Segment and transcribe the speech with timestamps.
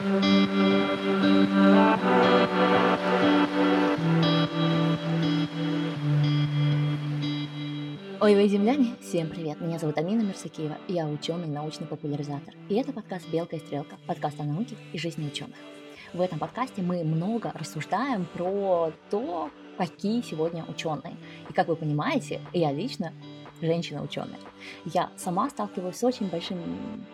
[0.00, 0.06] Ой,
[8.36, 12.54] вы земляне, всем привет, меня зовут Амина Мерсакиева, я ученый, научный популяризатор.
[12.68, 15.56] И это подкаст «Белка и стрелка», подкаст о науке и жизни ученых.
[16.12, 21.16] В этом подкасте мы много рассуждаем про то, какие сегодня ученые.
[21.50, 23.12] И как вы понимаете, я лично
[23.60, 24.38] женщина-ученая.
[24.84, 26.58] Я сама сталкиваюсь с очень большим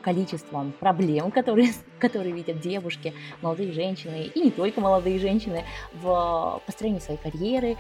[0.03, 5.65] количеством проблем, которые, которые видят девушки, молодые женщины и не только молодые женщины
[5.95, 7.77] в построении своей карьеры,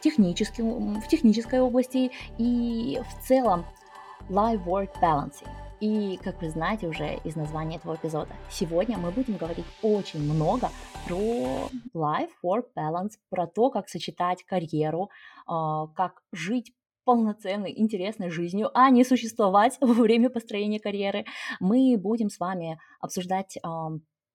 [0.00, 3.64] техническим, в технической области и в целом
[4.28, 5.48] life-work balancing.
[5.82, 10.70] И, как вы знаете уже из названия этого эпизода, сегодня мы будем говорить очень много
[11.08, 15.10] про life-work balance, про то, как сочетать карьеру,
[15.44, 16.72] а, как жить
[17.04, 21.24] полноценной, интересной жизнью, а не существовать во время построения карьеры.
[21.60, 23.58] Мы будем с вами обсуждать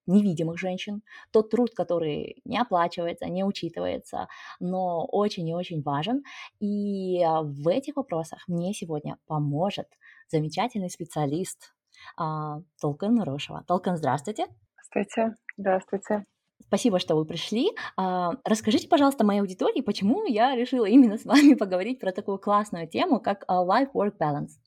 [0.08, 4.28] невидимых женщин, тот труд, который не оплачивается, не учитывается,
[4.58, 6.22] но очень и очень важен.
[6.60, 9.86] И в этих вопросах мне сегодня поможет
[10.28, 11.74] замечательный специалист
[12.16, 13.64] а, Толкан Мурошева.
[13.66, 14.46] Толкан, здравствуйте.
[14.90, 15.36] Здравствуйте.
[15.56, 16.37] Здравствуйте.
[16.60, 17.70] Спасибо, что вы пришли.
[17.96, 22.88] А, расскажите, пожалуйста, моей аудитории, почему я решила именно с вами поговорить про такую классную
[22.88, 24.58] тему, как life-work balance.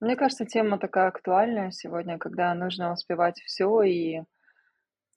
[0.00, 4.22] Мне кажется, тема такая актуальная сегодня, когда нужно успевать все и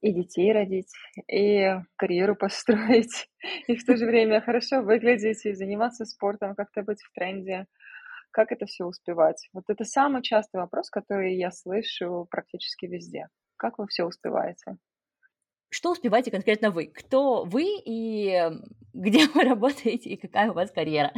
[0.02, 0.91] и детей родить,
[1.31, 3.30] и карьеру построить,
[3.67, 7.67] и в то же время хорошо выглядеть, и заниматься спортом, как-то быть в тренде.
[8.31, 9.50] Как это все успевать?
[9.53, 13.28] Вот это самый частый вопрос, который я слышу практически везде.
[13.58, 14.78] Как вы все успеваете?
[15.73, 16.88] Что успеваете конкретно вы?
[16.88, 18.52] Кто вы и
[18.94, 21.13] где вы работаете, и какая у вас карьера?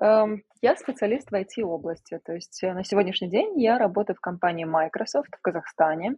[0.00, 4.64] Эм, я специалист в IT-области, то есть э, на сегодняшний день я работаю в компании
[4.64, 6.16] Microsoft в Казахстане.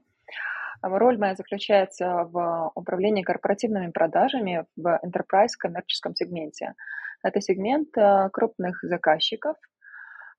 [0.82, 6.74] Роль моя заключается в управлении корпоративными продажами в enterprise коммерческом сегменте.
[7.22, 9.56] Это сегмент э, крупных заказчиков.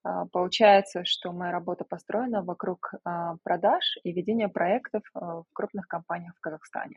[0.03, 5.87] А, получается, что моя работа построена вокруг а, продаж и ведения проектов э, в крупных
[5.87, 6.95] компаниях в Казахстане.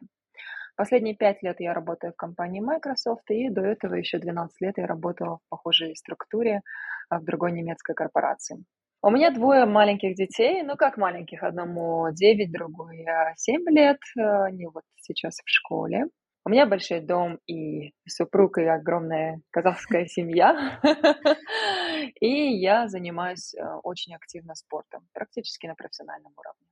[0.76, 4.86] Последние пять лет я работаю в компании Microsoft, и до этого еще 12 лет я
[4.86, 6.62] работала в похожей структуре
[7.10, 8.64] а, в другой немецкой корпорации.
[9.02, 13.04] У меня двое маленьких детей, ну как маленьких, одному 9, другой
[13.36, 16.06] 7 лет, они вот сейчас в школе.
[16.46, 20.78] У меня большой дом и супруг, и огромная казахская семья.
[22.20, 26.66] И я занимаюсь э, очень активно спортом, практически на профессиональном уровне.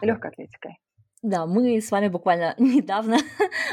[0.00, 0.78] Легкой атлетикой.
[1.22, 3.18] Да, мы с вами буквально недавно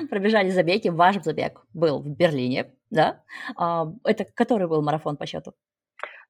[0.09, 0.89] пробежали забеги.
[0.89, 3.23] Ваш забег был в Берлине, да?
[3.55, 5.53] А, это который был марафон по счету?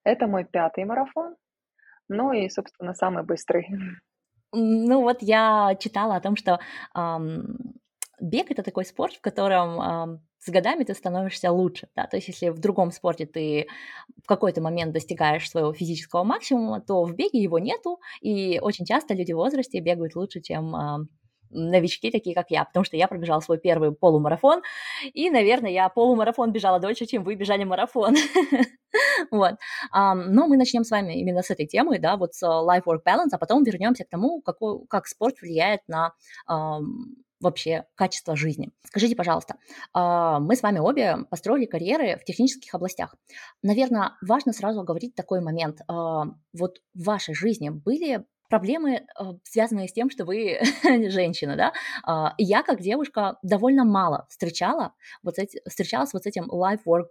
[0.03, 1.35] Это мой пятый марафон,
[2.07, 3.67] ну и, собственно, самый быстрый.
[4.51, 6.59] Ну вот я читала о том, что
[6.95, 7.57] эм,
[8.19, 12.49] бег это такой спорт, в котором с годами ты становишься лучше, да, то есть если
[12.49, 13.67] в другом спорте ты
[14.23, 19.13] в какой-то момент достигаешь своего физического максимума, то в беге его нету, и очень часто
[19.13, 21.05] люди в возрасте бегают лучше, чем э,
[21.49, 24.61] новички, такие как я, потому что я пробежала свой первый полумарафон,
[25.13, 28.15] и, наверное, я полумарафон бежала дольше, чем вы бежали марафон.
[29.31, 29.55] Вот.
[29.93, 33.37] Но мы начнем с вами именно с этой темы, да, вот с life-work balance, а
[33.37, 36.13] потом вернемся к тому, как спорт влияет на
[37.39, 38.69] вообще качество жизни.
[38.85, 39.55] Скажите, пожалуйста,
[39.93, 43.15] а, мы с вами обе построили карьеры в технических областях.
[43.63, 45.81] Наверное, важно сразу говорить такой момент.
[45.87, 50.59] А, вот в вашей жизни были проблемы, а, связанные с тем, что вы
[51.09, 52.33] женщина, да.
[52.37, 57.05] Я, как девушка, довольно мало встречала, вот эти, встречалась вот с этим life work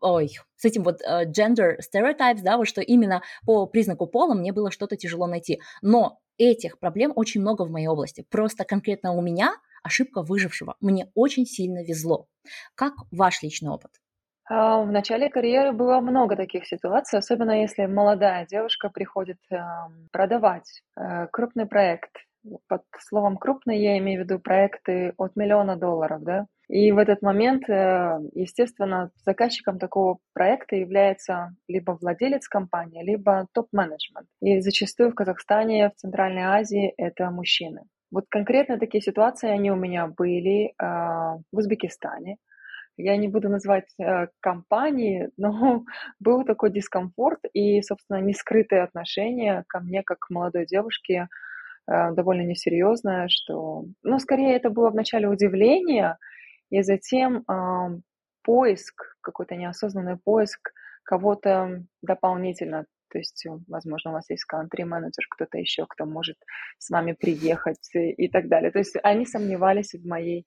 [0.00, 4.52] ой, с этим вот uh, gender stereotypes, да, вот что именно по признаку пола мне
[4.52, 5.60] было что-то тяжело найти.
[5.82, 8.26] Но этих проблем очень много в моей области.
[8.30, 10.76] Просто конкретно у меня ошибка выжившего.
[10.80, 12.28] Мне очень сильно везло.
[12.74, 13.92] Как ваш личный опыт?
[14.48, 20.82] А, в начале карьеры было много таких ситуаций, особенно если молодая девушка приходит эм, продавать
[20.96, 22.10] э, крупный проект.
[22.68, 26.46] Под словом крупный я имею в виду проекты от миллиона долларов, да.
[26.68, 34.26] И в этот момент, э, естественно, заказчиком такого проекта является либо владелец компании, либо топ-менеджмент.
[34.40, 37.82] И зачастую в Казахстане, в Центральной Азии это мужчины.
[38.10, 42.36] Вот конкретно такие ситуации, они у меня были э, в Узбекистане.
[42.96, 45.84] Я не буду называть э, компании, но
[46.18, 51.28] был такой дискомфорт и, собственно, нескрытое отношение ко мне как к молодой девушке,
[51.88, 56.16] э, довольно несерьезное, что, ну, скорее это было вначале удивление,
[56.70, 58.00] и затем э,
[58.42, 60.72] поиск, какой-то неосознанный поиск
[61.04, 62.86] кого-то дополнительно.
[63.08, 66.36] То есть, возможно, у вас есть country-менеджер, кто-то еще, кто может
[66.78, 68.72] с вами приехать и, и так далее.
[68.72, 70.44] То есть они сомневались в моей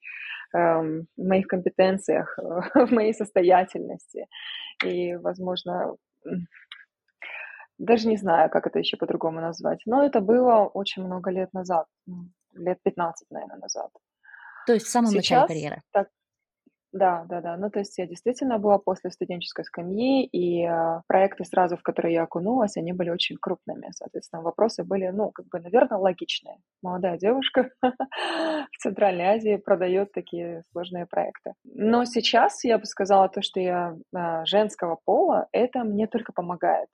[0.53, 2.37] эм, в моих компетенциях,
[2.75, 4.27] в моей состоятельности.
[4.85, 5.95] И, возможно,
[7.77, 9.81] даже не знаю, как это еще по-другому назвать.
[9.85, 11.87] Но это было очень много лет назад,
[12.53, 13.89] лет 15, наверное, назад.
[14.65, 15.81] То есть в самом Сейчас, начале карьеры?
[15.91, 16.07] Так,
[16.91, 17.55] да, да, да.
[17.57, 22.15] Ну, то есть я действительно была после студенческой скамьи, и э, проекты сразу, в которые
[22.15, 23.89] я окунулась, они были очень крупными.
[23.91, 26.57] Соответственно, вопросы были, ну, как бы, наверное, логичные.
[26.81, 31.53] Молодая девушка в Центральной Азии продает такие сложные проекты.
[31.63, 36.87] Но сейчас я бы сказала то, что я э, женского пола, это мне только помогает.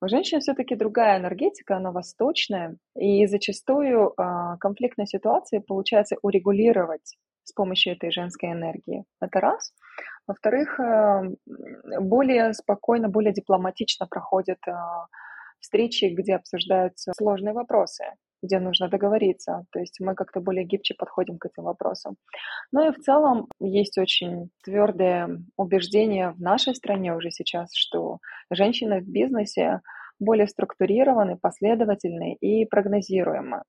[0.00, 7.52] У женщин все-таки другая энергетика, она восточная, и зачастую э, конфликтные ситуации получается урегулировать с
[7.52, 9.04] помощью этой женской энергии.
[9.20, 9.72] Это раз.
[10.28, 11.22] Во-вторых, э,
[12.00, 14.72] более спокойно, более дипломатично проходят э,
[15.58, 18.04] встречи, где обсуждаются сложные вопросы,
[18.42, 19.64] где нужно договориться.
[19.70, 22.16] То есть мы как-то более гибче подходим к этим вопросам.
[22.72, 28.18] Ну и в целом есть очень твердое убеждение в нашей стране уже сейчас, что
[28.50, 29.80] женщины в бизнесе
[30.18, 33.62] более структурированы, последовательны и прогнозируемы.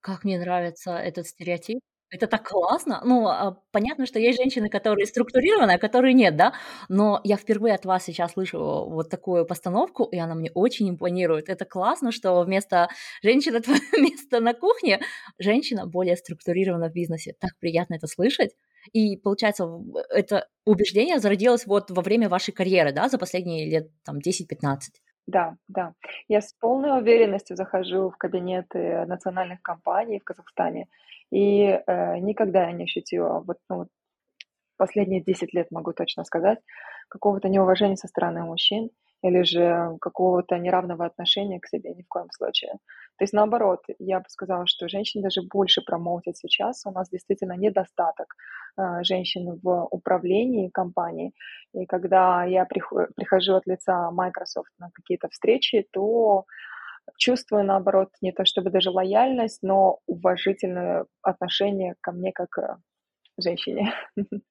[0.00, 1.80] Как мне нравится этот стереотип.
[2.10, 3.00] Это так классно.
[3.04, 6.52] Ну, а, понятно, что есть женщины, которые структурированы, а которые нет, да?
[6.88, 11.48] Но я впервые от вас сейчас слышу вот такую постановку, и она мне очень импонирует.
[11.48, 12.88] Это классно, что вместо
[13.22, 15.00] женщины твое место на кухне,
[15.38, 17.34] женщина более структурирована в бизнесе.
[17.40, 18.50] Так приятно это слышать.
[18.92, 19.68] И получается,
[20.10, 24.78] это убеждение зародилось вот во время вашей карьеры, да, за последние лет там 10-15.
[25.26, 25.94] Да, да.
[26.28, 30.86] Я с полной уверенностью захожу в кабинеты национальных компаний в Казахстане,
[31.34, 33.88] и э, никогда я не ощутила, вот, ну,
[34.76, 36.58] последние 10 лет могу точно сказать,
[37.08, 38.90] какого-то неуважения со стороны мужчин
[39.22, 42.72] или же какого-то неравного отношения к себе ни в коем случае.
[43.16, 46.86] То есть наоборот, я бы сказала, что женщины даже больше промоутят сейчас.
[46.86, 48.36] У нас действительно недостаток
[48.76, 51.32] э, женщин в управлении компанией.
[51.72, 56.44] И когда я прихожу от лица Microsoft на какие-то встречи, то
[57.16, 62.48] чувствую, наоборот, не то чтобы даже лояльность, но уважительное отношение ко мне как
[63.38, 63.92] женщине.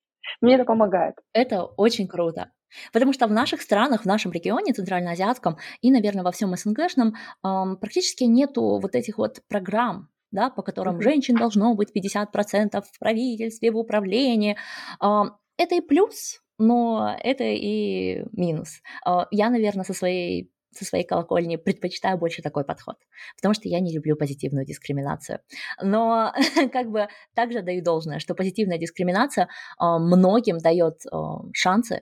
[0.41, 1.15] Мне это помогает.
[1.33, 2.51] Это очень круто.
[2.91, 8.23] Потому что в наших странах, в нашем регионе, центральноазиатском и, наверное, во всем СНГшном, практически
[8.23, 11.03] нету вот этих вот программ, да, по которым mm-hmm.
[11.03, 14.57] женщин должно быть 50% в правительстве, в управлении.
[14.99, 18.81] Это и плюс, но это и минус.
[19.05, 22.97] Э, я, наверное, со своей со своей колокольни предпочитаю больше такой подход,
[23.35, 25.39] потому что я не люблю позитивную дискриминацию.
[25.81, 26.33] Но
[26.71, 29.47] как бы также даю должное, что позитивная дискриминация э,
[29.79, 31.17] многим дает э,
[31.53, 32.01] шансы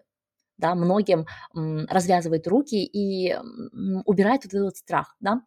[0.62, 3.36] да, многим развязывает руки и
[4.06, 5.42] убирает вот этот страх, да.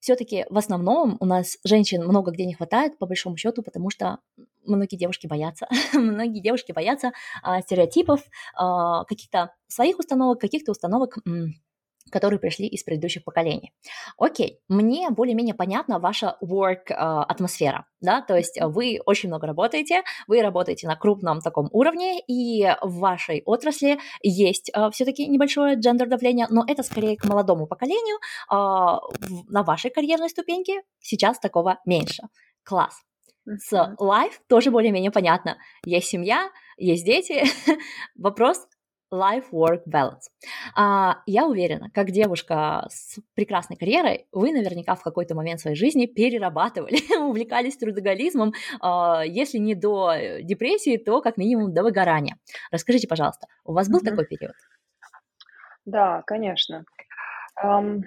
[0.00, 4.18] Все-таки в основном у нас женщин много где не хватает, по большому счету, потому что
[4.62, 7.12] многие девушки боятся, многие девушки боятся
[7.42, 8.20] а, стереотипов,
[8.54, 11.16] а, каких-то своих установок, каких-то установок
[12.10, 13.72] которые пришли из предыдущих поколений.
[14.18, 20.02] Окей, мне более-менее понятна ваша work э, атмосфера, да, то есть вы очень много работаете,
[20.26, 26.08] вы работаете на крупном таком уровне, и в вашей отрасли есть э, все-таки небольшое гендер
[26.08, 28.54] давление, но это скорее к молодому поколению, э,
[29.48, 32.22] на вашей карьерной ступеньке сейчас такого меньше.
[32.62, 32.94] Класс.
[33.46, 35.58] С life тоже более-менее понятно.
[35.84, 37.44] Есть семья, есть дети.
[38.16, 38.66] Вопрос,
[39.12, 40.28] life-work balance.
[40.76, 46.06] А, я уверена, как девушка с прекрасной карьерой, вы наверняка в какой-то момент своей жизни
[46.06, 52.36] перерабатывали, увлекались трудоголизмом, а, если не до э, депрессии, то как минимум до выгорания.
[52.70, 54.04] Расскажите, пожалуйста, у вас был mm-hmm.
[54.04, 54.54] такой период?
[55.84, 56.84] Да, конечно.
[57.62, 58.02] Um,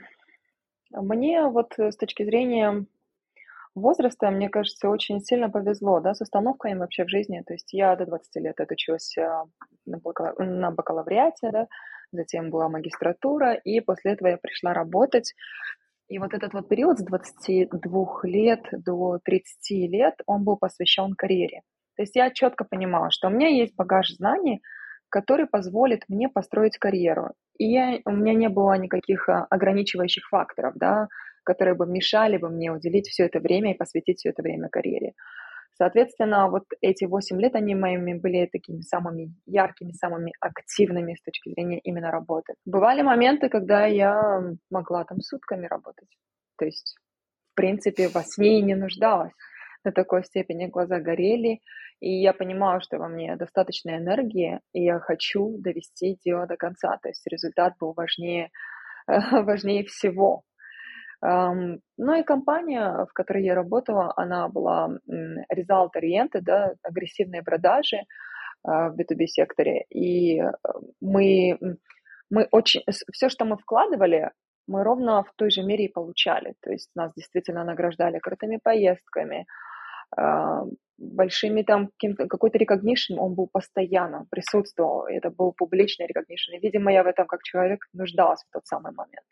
[0.91, 2.85] мне вот с точки зрения
[3.81, 7.43] возраста, мне кажется, очень сильно повезло, да, с установками вообще в жизни.
[7.45, 9.45] То есть я до 20 лет отучилась а,
[9.85, 10.33] на, бакала...
[10.39, 11.67] на бакалавриате, да,
[12.11, 15.33] затем была магистратура, и после этого я пришла работать.
[16.07, 21.61] И вот этот вот период с 22 лет до 30 лет, он был посвящен карьере.
[21.95, 24.61] То есть я четко понимала, что у меня есть багаж знаний,
[25.09, 27.31] который позволит мне построить карьеру.
[27.57, 31.07] И я, у меня не было никаких а, ограничивающих факторов, да,
[31.47, 35.13] которые бы мешали бы мне уделить все это время и посвятить все это время карьере.
[35.77, 41.49] Соответственно, вот эти 8 лет, они моими были такими самыми яркими, самыми активными с точки
[41.49, 42.53] зрения именно работы.
[42.65, 46.09] Бывали моменты, когда я могла там сутками работать.
[46.57, 46.95] То есть,
[47.51, 49.33] в принципе, во сне и не нуждалась.
[49.85, 51.59] До такой степени глаза горели,
[52.01, 56.97] и я понимала, что во мне достаточно энергии, и я хочу довести дело до конца.
[57.01, 58.49] То есть результат был важнее
[59.31, 60.43] важнее всего.
[61.21, 64.89] Ну и компания, в которой я работала, она была
[65.51, 67.97] result-oriented, да, агрессивные продажи
[68.63, 69.85] а, в B2B секторе.
[69.89, 70.51] И э,
[71.01, 71.57] мы,
[72.29, 72.83] мы очень...
[73.11, 74.31] Все, что мы вкладывали,
[74.67, 76.53] мы ровно в той же мере и получали.
[76.61, 79.47] То есть нас действительно награждали крутыми поездками,
[80.15, 80.63] а,
[80.97, 86.57] большими там какой-то recognition, он был постоянно, присутствовал, это был публичный recognition.
[86.57, 89.25] И, видимо, я в этом как человек нуждалась в тот самый момент.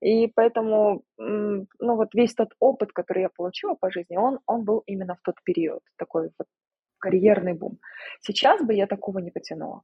[0.00, 4.82] И поэтому, ну вот весь тот опыт, который я получила по жизни, он, он был
[4.86, 6.46] именно в тот период, такой вот
[6.98, 7.78] карьерный бум.
[8.20, 9.82] Сейчас бы я такого не потянула.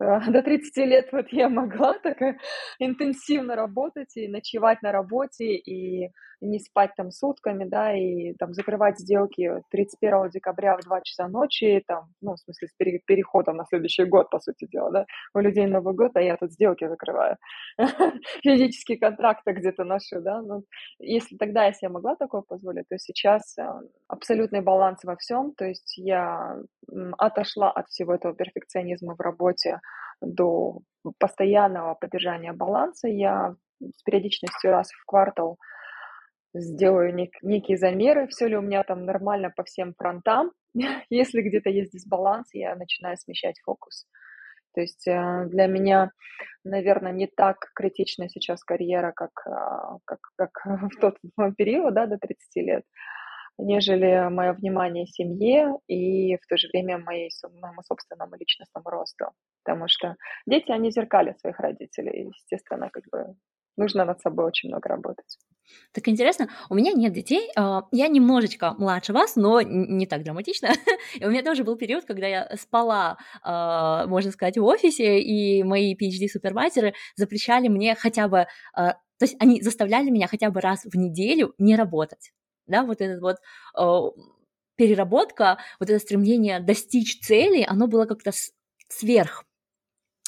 [0.00, 2.18] А, до 30 лет вот я могла так
[2.78, 6.10] интенсивно работать и ночевать на работе, и
[6.40, 11.82] не спать там сутками, да, и там закрывать сделки 31 декабря в 2 часа ночи,
[11.86, 12.72] там, ну, в смысле, с
[13.06, 16.52] переходом на следующий год, по сути дела, да, у людей Новый год, а я тут
[16.52, 17.36] сделки закрываю.
[18.42, 20.64] Физические контракты где-то наши, да, ну,
[20.98, 25.64] если тогда я себе могла такое позволить, то сейчас а, абсолютный баланс во всем, то
[25.64, 26.56] есть я
[27.18, 29.80] отошла от всего этого перфекционизма в работе
[30.20, 30.80] до
[31.18, 33.08] постоянного поддержания баланса.
[33.08, 35.58] Я с периодичностью раз в квартал
[36.54, 40.52] сделаю нек- некие замеры, все ли у меня там нормально по всем фронтам.
[41.10, 44.06] Если где-то есть дисбаланс, я начинаю смещать фокус.
[44.74, 46.10] То есть э, для меня,
[46.64, 51.16] наверное, не так критична сейчас карьера, как, а, как, как в тот
[51.56, 52.84] период, да, до 30 лет,
[53.58, 57.30] нежели мое внимание семье и в то же время моей,
[57.60, 59.26] моему собственному личностному росту.
[59.64, 62.28] Потому что дети, они зеркали своих родителей.
[62.28, 63.34] Естественно, как бы
[63.76, 65.38] нужно над собой очень много работать.
[65.92, 70.68] Так интересно, у меня нет детей, а, я немножечко младше вас, но не так драматично.
[71.22, 75.94] У меня тоже был период, когда я спала, а, можно сказать, в офисе, и мои
[75.94, 80.96] PhD-супервайзеры запрещали мне хотя бы, а, то есть они заставляли меня хотя бы раз в
[80.96, 82.32] неделю не работать.
[82.66, 83.36] Да, вот этот вот
[84.76, 88.32] переработка, вот это стремление достичь цели, оно было как-то
[88.88, 89.44] сверх.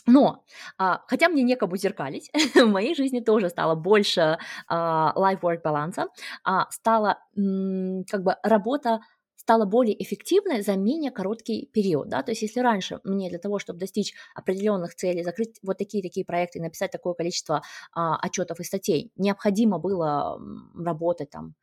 [0.07, 0.45] Но,
[0.79, 4.39] а, хотя мне некому зеркалить, в моей жизни тоже стало больше
[4.69, 6.07] а, life-work баланса,
[6.45, 9.01] а, стала как бы работа
[9.37, 13.61] стала более эффективной за менее короткий период, да, то есть если раньше мне для того,
[13.61, 17.63] чтобы достичь определенных целей, закрыть вот такие-такие проекты, написать такое количество
[17.93, 20.41] а, отчетов и статей, необходимо было
[20.75, 21.55] работать там,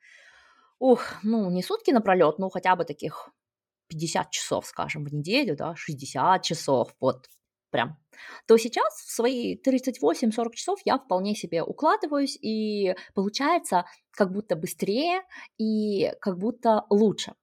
[0.83, 3.29] ух, ну, не сутки напролет, ну, хотя бы таких
[3.87, 7.29] 50 часов, скажем, в неделю, да, 60 часов, вот
[7.69, 7.97] прям,
[8.47, 15.21] то сейчас в свои 38-40 часов я вполне себе укладываюсь, и получается как будто быстрее
[15.57, 17.33] и как будто лучше.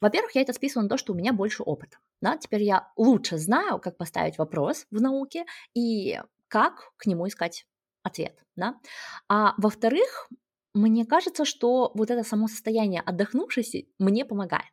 [0.00, 1.98] Во-первых, я это списываю на то, что у меня больше опыта.
[2.20, 2.36] Да?
[2.36, 7.66] Теперь я лучше знаю, как поставить вопрос в науке и как к нему искать
[8.02, 8.36] ответ.
[8.56, 8.74] Да?
[9.28, 10.28] А во-вторых,
[10.78, 14.70] мне кажется, что вот это само состояние отдохнувшести мне помогает.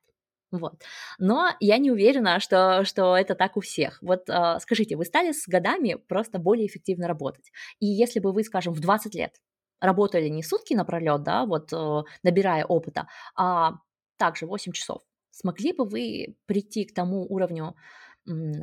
[0.52, 0.84] Вот.
[1.18, 3.98] Но я не уверена, что, что это так у всех.
[4.02, 7.52] Вот э, скажите, вы стали с годами просто более эффективно работать.
[7.80, 9.42] И если бы вы, скажем, в 20 лет
[9.82, 13.74] работали не сутки напролет, да, вот э, набирая опыта, а
[14.18, 17.76] также 8 часов, смогли бы вы прийти к тому уровню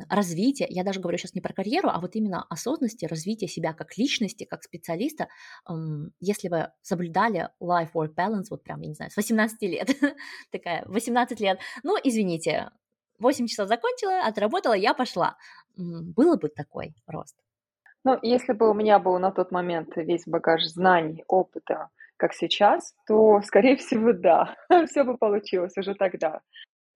[0.09, 3.97] развития, я даже говорю сейчас не про карьеру, а вот именно осознанности, развития себя как
[3.97, 5.27] личности, как специалиста,
[6.19, 9.89] если вы соблюдали life-work balance, вот прям, я не знаю, с 18 лет,
[10.51, 12.69] такая, 18 лет, ну, извините,
[13.19, 15.37] 8 часов закончила, отработала, я пошла.
[15.75, 17.35] Было бы такой рост?
[18.03, 22.93] Ну, если бы у меня был на тот момент весь багаж знаний, опыта, как сейчас,
[23.07, 24.55] то, скорее всего, да,
[24.87, 26.41] все бы получилось уже тогда.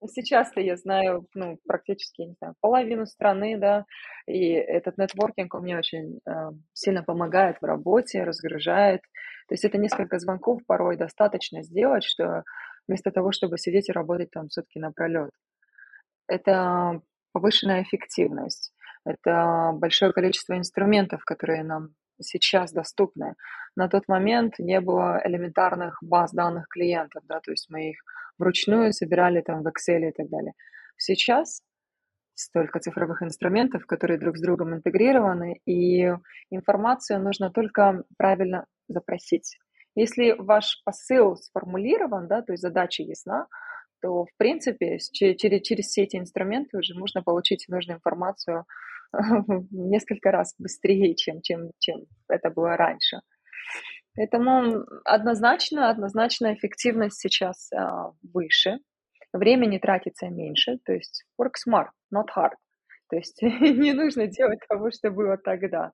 [0.06, 3.86] Сейчас-то я знаю, ну, практически, не знаю, половину страны, да,
[4.28, 9.02] и этот нетворкинг у меня очень э, сильно помогает в работе, разгружает.
[9.48, 12.44] То есть это несколько звонков порой достаточно сделать, что
[12.88, 15.32] вместо того, чтобы сидеть и работать там сутки напролет.
[16.28, 17.02] Это
[17.32, 18.74] повышенная эффективность,
[19.04, 21.90] это большое количество инструментов, которые нам
[22.22, 23.36] сейчас доступны.
[23.78, 28.00] На тот момент не было элементарных баз данных клиентов, да, то есть мы их
[28.40, 30.54] вручную собирали там в Excel и так далее.
[30.98, 31.62] Сейчас
[32.34, 36.12] столько цифровых инструментов, которые друг с другом интегрированы, и
[36.50, 39.60] информацию нужно только правильно запросить.
[39.94, 43.46] Если ваш посыл сформулирован, да, то есть задача ясна,
[44.02, 48.66] то, в принципе, через, через все эти инструменты уже можно получить нужную информацию
[49.70, 53.22] несколько раз быстрее, чем, чем, чем это было раньше.
[54.18, 58.80] Поэтому однозначно, однозначно эффективность сейчас а, выше,
[59.32, 62.56] времени тратится меньше, то есть work smart, not hard.
[63.10, 65.92] То есть не нужно делать того, что было тогда.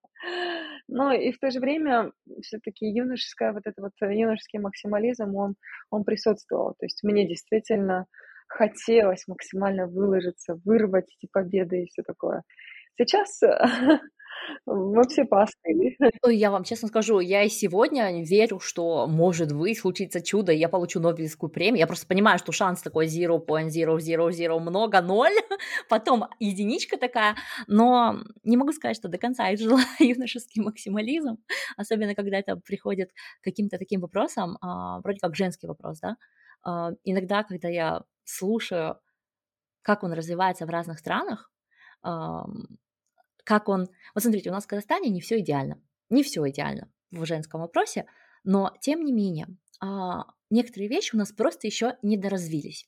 [0.87, 2.11] Но и в то же время
[2.41, 5.55] все-таки юношеская, вот это вот юношеский максимализм, он,
[5.89, 6.75] он присутствовал.
[6.79, 8.05] То есть мне действительно
[8.47, 12.43] хотелось максимально выложиться, вырвать эти победы и все такое.
[12.97, 13.41] Сейчас
[14.65, 15.97] мы все поостыли.
[16.27, 20.69] Я вам честно скажу, я и сегодня верю, что, может быть, случится чудо, и я
[20.69, 21.79] получу Нобелевскую премию.
[21.79, 25.33] Я просто понимаю, что шанс такой 0.000 много, ноль,
[25.89, 27.35] потом единичка такая,
[27.67, 31.37] но не могу сказать, что до конца я жила юношеский максимализм,
[31.77, 36.17] особенно когда это приходит к каким-то таким вопросам, а, вроде как женский вопрос, да.
[36.63, 38.97] А, иногда, когда я слушаю,
[39.81, 41.49] как он развивается в разных странах,
[43.43, 43.89] как он...
[44.13, 45.81] Вот смотрите, у нас в Казахстане не все идеально.
[46.09, 48.05] Не все идеально в женском вопросе,
[48.43, 49.47] но тем не менее,
[49.79, 52.87] а, некоторые вещи у нас просто еще не доразвились.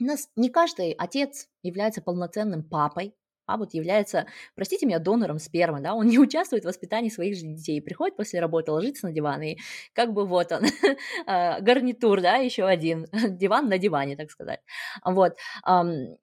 [0.00, 3.14] У нас не каждый отец является полноценным папой,
[3.52, 7.42] а вот является, простите меня, донором спермы, да, он не участвует в воспитании своих же
[7.42, 9.58] детей, приходит после работы, ложится на диван, и
[9.92, 10.62] как бы вот он,
[11.26, 14.60] а, гарнитур, да, еще один, диван на диване, так сказать.
[15.04, 15.34] Вот,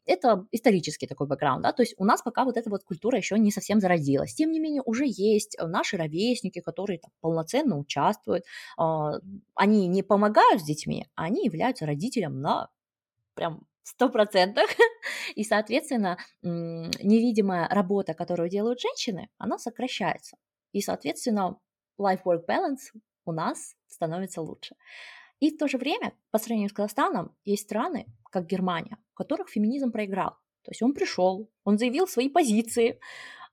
[0.05, 3.37] это исторический такой бэкграунд, да, то есть у нас пока вот эта вот культура еще
[3.37, 8.43] не совсем зародилась, тем не менее уже есть наши ровесники, которые там, полноценно участвуют,
[8.77, 9.19] а,
[9.55, 12.69] они не помогают с детьми, а они являются родителем на
[13.35, 14.69] прям сто процентах.
[15.35, 20.37] И, соответственно, невидимая работа, которую делают женщины, она сокращается.
[20.71, 21.57] И, соответственно,
[21.99, 22.93] life-work balance
[23.25, 24.75] у нас становится лучше.
[25.39, 29.49] И в то же время, по сравнению с Казахстаном, есть страны, как Германия, в которых
[29.49, 30.31] феминизм проиграл.
[30.63, 32.99] То есть он пришел, он заявил свои позиции,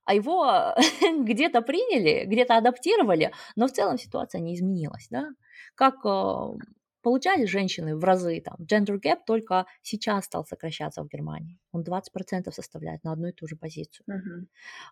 [0.04, 0.74] а его
[1.18, 5.06] где-то приняли, где-то адаптировали, но в целом ситуация не изменилась.
[5.10, 5.28] Да?
[5.74, 6.58] Как э,
[7.06, 11.60] получали женщины в разы, там, gender gap только сейчас стал сокращаться в Германии.
[11.70, 14.04] Он 20% составляет на одну и ту же позицию.
[14.10, 14.46] Uh-huh.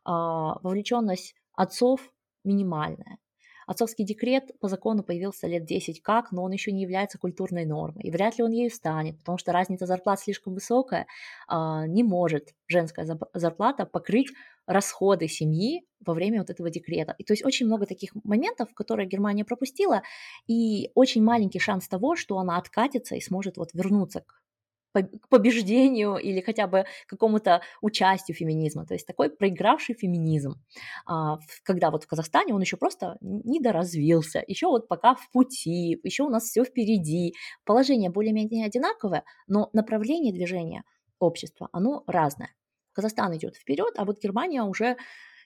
[0.05, 2.13] А, вовлеченность отцов
[2.45, 3.19] минимальная.
[3.67, 8.05] Отцовский декрет по закону появился лет 10 как, но он еще не является культурной нормой.
[8.05, 11.07] И вряд ли он ею станет, потому что разница зарплат слишком высокая.
[11.49, 14.29] А, не может женская зарплата покрыть
[14.67, 17.15] расходы семьи во время вот этого декрета.
[17.19, 20.03] И то есть очень много таких моментов, которые Германия пропустила,
[20.47, 24.44] и очень маленький шанс того, что она откатится и сможет вот вернуться к
[25.03, 28.87] к побеждению или хотя бы какому-то участию феминизма.
[28.87, 30.55] То есть такой проигравший феминизм.
[31.07, 36.23] А, когда вот в Казахстане он еще просто недоразвился, еще вот пока в пути, еще
[36.25, 37.35] у нас все впереди.
[37.65, 40.85] Положение более-менее одинаковое, но направление движения
[41.19, 42.55] общества, оно разное.
[42.93, 44.97] Казахстан идет вперед, а вот Германия уже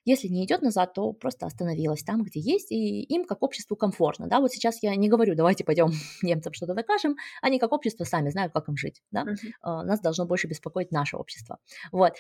[0.05, 4.27] если не идет назад, то просто остановилась там, где есть, и им как обществу комфортно.
[4.27, 4.41] Да?
[4.41, 5.91] Вот сейчас я не говорю, давайте пойдем
[6.23, 9.03] немцам что-то докажем, они как общество сами знают, как им жить.
[9.11, 9.25] Да?
[9.25, 9.83] Uh-huh.
[9.83, 11.59] Нас должно больше беспокоить наше общество.
[11.93, 12.15] Вот.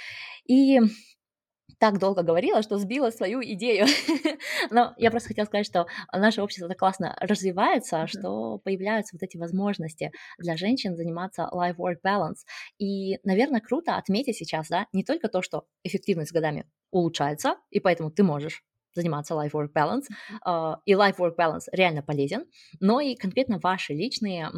[0.46, 0.80] И
[1.78, 3.86] так долго говорила, что сбила свою идею.
[4.70, 9.36] Но я просто хотела сказать, что наше общество так классно развивается, что появляются вот эти
[9.36, 12.44] возможности для женщин заниматься life-work balance.
[12.78, 17.80] И, наверное, круто отметить сейчас, да, не только то, что эффективность с годами улучшается, и
[17.80, 18.64] поэтому ты можешь
[18.94, 20.06] заниматься life-work balance,
[20.46, 22.46] uh, и life-work balance реально полезен,
[22.80, 24.50] но и конкретно ваши личные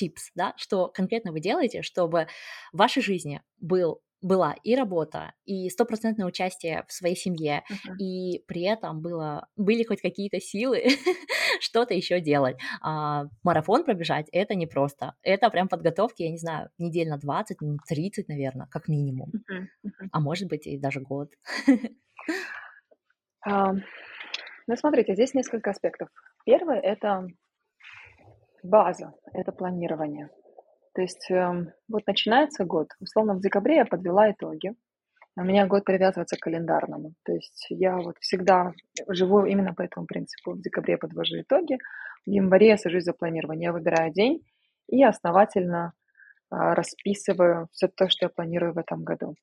[0.00, 2.26] tips, да, что конкретно вы делаете, чтобы
[2.72, 7.96] в вашей жизни был была и работа, и стопроцентное участие в своей семье, uh-huh.
[7.98, 10.84] и при этом было, были хоть какие-то силы
[11.60, 12.56] что-то еще делать.
[12.80, 15.14] А, марафон пробежать— это непросто.
[15.22, 17.58] Это прям подготовки, я не знаю, недель на 20,
[17.88, 19.30] 30, наверное, как минимум.
[19.30, 19.66] Uh-huh.
[19.86, 20.08] Uh-huh.
[20.12, 21.30] А может быть и даже год.
[23.46, 23.76] uh,
[24.66, 26.08] ну, смотрите, здесь несколько аспектов.
[26.44, 27.26] Первый— это
[28.62, 30.30] база, это планирование.
[30.94, 32.88] То есть эм, вот начинается год.
[33.00, 34.74] Условно, в декабре я подвела итоги.
[35.36, 37.14] У меня год привязывается к календарному.
[37.24, 38.72] То есть я вот всегда
[39.08, 40.52] живу именно по этому принципу.
[40.52, 41.78] В декабре подвожу итоги,
[42.26, 43.68] в январе я сажусь за планирование.
[43.68, 44.44] Я выбираю день
[44.88, 45.94] и основательно
[46.50, 49.34] а, расписываю все то, что я планирую в этом году.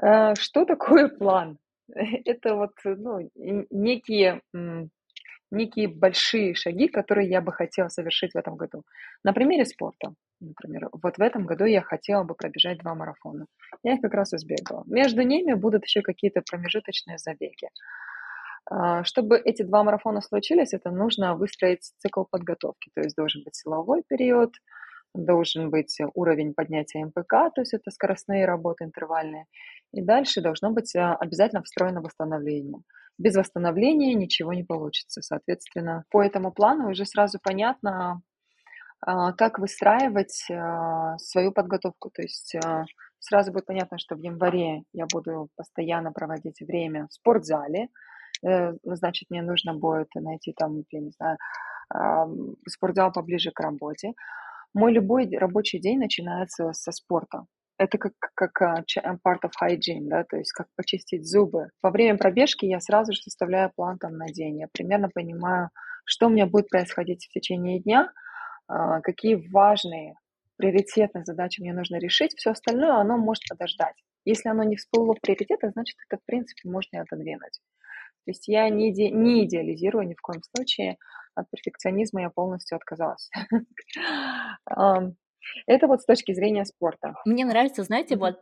[0.00, 1.58] Э, что такое план?
[1.88, 4.40] Это вот ну, некие
[5.50, 8.82] некие большие шаги, которые я бы хотела совершить в этом году.
[9.22, 10.14] На примере спорта.
[10.40, 13.46] Например, вот в этом году я хотела бы пробежать два марафона.
[13.82, 14.84] Я их как раз избегала.
[14.86, 17.68] Между ними будут еще какие-то промежуточные забеги.
[18.68, 22.90] А, чтобы эти два марафона случились, это нужно выстроить цикл подготовки.
[22.94, 24.52] То есть должен быть силовой период,
[25.14, 29.46] должен быть уровень поднятия МПК, то есть это скоростные работы интервальные.
[29.92, 32.82] И дальше должно быть а, обязательно встроено восстановление.
[33.18, 35.22] Без восстановления ничего не получится.
[35.22, 38.20] Соответственно, по этому плану уже сразу понятно,
[39.00, 42.10] как выстраивать а, свою подготовку.
[42.10, 42.56] То есть
[43.18, 47.88] сразу будет понятно, что в январе я буду постоянно проводить время в спортзале,
[48.46, 51.38] э, значит, мне нужно будет найти там, я не знаю,
[52.68, 54.12] спортзал поближе к работе.
[54.74, 57.46] Мой любой рабочий день начинается со спорта.
[57.78, 58.82] Это как, как а,
[59.26, 61.68] part of hygiene, да, то есть как почистить зубы.
[61.82, 64.60] Во время пробежки я сразу же составляю план там на день.
[64.60, 65.70] Я примерно понимаю,
[66.04, 68.25] что у меня будет происходить в течение дня, а,
[68.68, 70.14] какие важные,
[70.56, 72.34] приоритетные задачи мне нужно решить.
[72.36, 73.94] Все остальное, оно может подождать.
[74.24, 77.60] Если оно не всплыло в приоритеты, значит, это, в принципе, можно отодвинуть.
[78.24, 80.96] То есть я не, иде, не идеализирую ни в коем случае.
[81.36, 83.30] От перфекционизма я полностью отказалась.
[85.66, 87.14] Это вот с точки зрения спорта.
[87.24, 88.40] Мне нравится, знаете, вот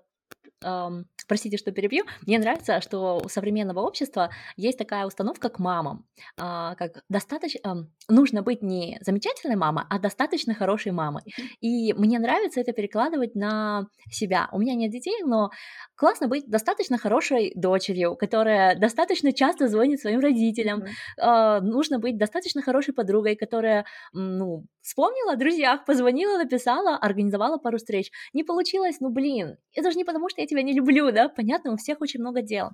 [1.27, 6.07] простите, что перебью, мне нравится, что у современного общества есть такая установка к мамам,
[6.39, 11.23] а, как достаточно, нужно быть не замечательной мамой, а достаточно хорошей мамой.
[11.61, 14.49] И мне нравится это перекладывать на себя.
[14.53, 15.51] У меня нет детей, но
[15.97, 20.85] классно быть достаточно хорошей дочерью, которая достаточно часто звонит своим родителям.
[21.21, 21.61] Mm-hmm.
[21.61, 28.11] Нужно быть достаточно хорошей подругой, которая, ну, вспомнила о друзьях, позвонила, написала, организовала пару встреч.
[28.33, 31.73] Не получилось, ну, блин, это же не потому, что я тебя не люблю, да, понятно,
[31.73, 32.71] у всех очень много дел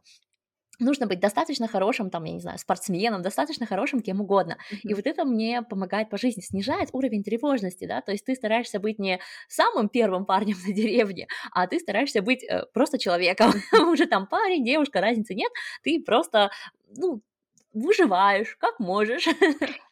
[0.80, 4.56] нужно быть достаточно хорошим, там, я не знаю, спортсменом, достаточно хорошим кем угодно.
[4.72, 4.78] Mm-hmm.
[4.82, 8.80] И вот это мне помогает по жизни, снижает уровень тревожности, да, то есть ты стараешься
[8.80, 13.52] быть не самым первым парнем на деревне, а ты стараешься быть э, просто человеком.
[13.90, 16.50] Уже там парень, девушка, разницы нет, ты просто,
[16.96, 17.20] ну,
[17.72, 19.26] выживаешь, как можешь.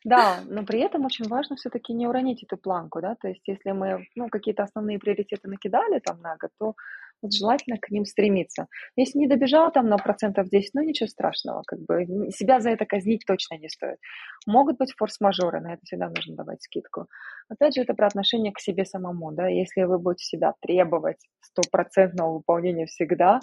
[0.04, 3.72] Да, но при этом очень важно все-таки не уронить эту планку, да, то есть если
[3.72, 6.74] мы, ну, какие-то основные приоритеты накидали там на год, то
[7.22, 8.66] вот желательно к ним стремиться.
[8.96, 12.86] Если не добежал там на процентов 10, ну ничего страшного, как бы себя за это
[12.86, 13.98] казнить точно не стоит.
[14.46, 17.06] Могут быть форс-мажоры, на это всегда нужно давать скидку.
[17.48, 22.34] Опять же, это про отношение к себе самому, да, если вы будете всегда требовать стопроцентного
[22.34, 23.40] выполнения всегда,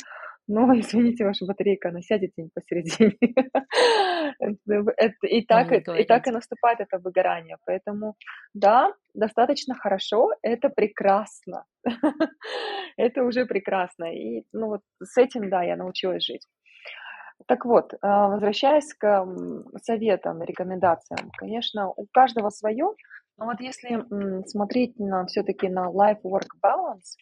[0.47, 3.15] ну, извините, ваша батарейка, она сядет день посередине.
[5.21, 7.57] И так, и так и наступает это выгорание.
[7.65, 8.15] Поэтому,
[8.53, 11.65] да, достаточно хорошо, это прекрасно.
[12.97, 14.05] Это уже прекрасно.
[14.05, 16.45] И, ну, вот с этим, да, я научилась жить.
[17.47, 19.25] Так вот, а, возвращаясь к
[19.83, 22.87] советам, рекомендациям, конечно, у каждого свое,
[23.37, 24.03] но вот если
[24.47, 27.17] смотреть на все-таки на life-work balance,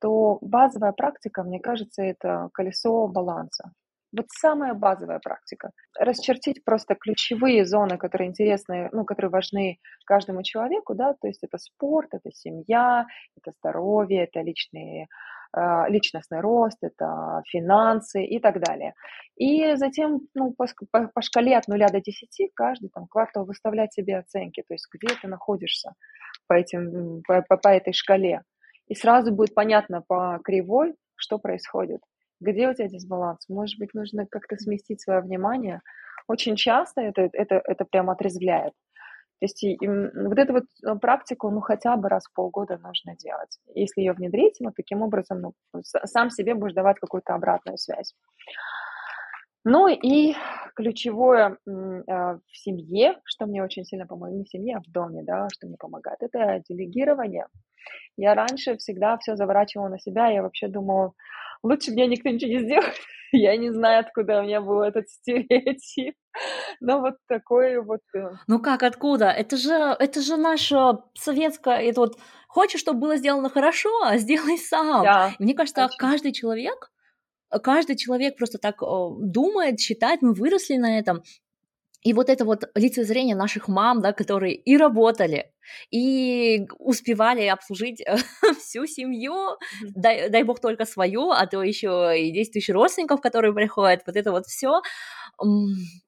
[0.00, 3.72] то базовая практика, мне кажется, это колесо баланса.
[4.16, 5.70] Вот самая базовая практика.
[5.98, 11.58] Расчертить просто ключевые зоны, которые интересны, ну, которые важны каждому человеку, да, то есть это
[11.58, 13.06] спорт, это семья,
[13.36, 15.08] это здоровье, это личные
[15.52, 18.94] а, личностный рост, это финансы и так далее.
[19.36, 24.18] И затем ну, по, по, шкале от 0 до 10 каждый там, квартал выставлять себе
[24.18, 25.94] оценки, то есть где ты находишься
[26.48, 28.42] по, этим, по, по, по этой шкале.
[28.88, 32.00] И сразу будет понятно по кривой, что происходит.
[32.40, 33.48] Где у тебя дисбаланс?
[33.48, 35.80] Может быть, нужно как-то сместить свое внимание.
[36.26, 38.72] Очень часто это, это, это прям отрезвляет.
[39.40, 42.76] То есть и, и вот эту вот э, практику, ну, хотя бы раз в полгода
[42.78, 43.58] нужно делать.
[43.74, 48.14] Если ее внедрить, вот таким образом, ну, сам себе будешь давать какую-то обратную связь.
[49.70, 50.34] Ну и
[50.74, 55.22] ключевое э, в семье, что мне очень сильно помогает, не в семье, а в доме,
[55.22, 57.48] да, что мне помогает, это делегирование.
[58.16, 61.12] Я раньше всегда все заворачивала на себя, я вообще думала,
[61.62, 62.94] лучше мне никто ничего не сделает.
[63.30, 66.14] Я не знаю, откуда у меня был этот стереотип.
[66.80, 68.00] Но вот такой вот...
[68.16, 69.26] Э, ну как, откуда?
[69.26, 71.82] Это же, это же наша советская...
[71.82, 75.02] Это вот хочешь, чтобы было сделано хорошо, а сделай сам.
[75.02, 76.08] Да, Мне кажется, точно.
[76.08, 76.90] каждый человек
[77.62, 81.22] каждый человек просто так думает, считает, мы выросли на этом.
[82.02, 85.52] И вот это вот лицезрение наших мам, да, которые и работали,
[85.90, 88.02] и успевали обслужить
[88.60, 93.52] всю семью, дай, дай бог только свою, а то еще и 10 тысяч родственников, которые
[93.52, 94.80] приходят, вот это вот все.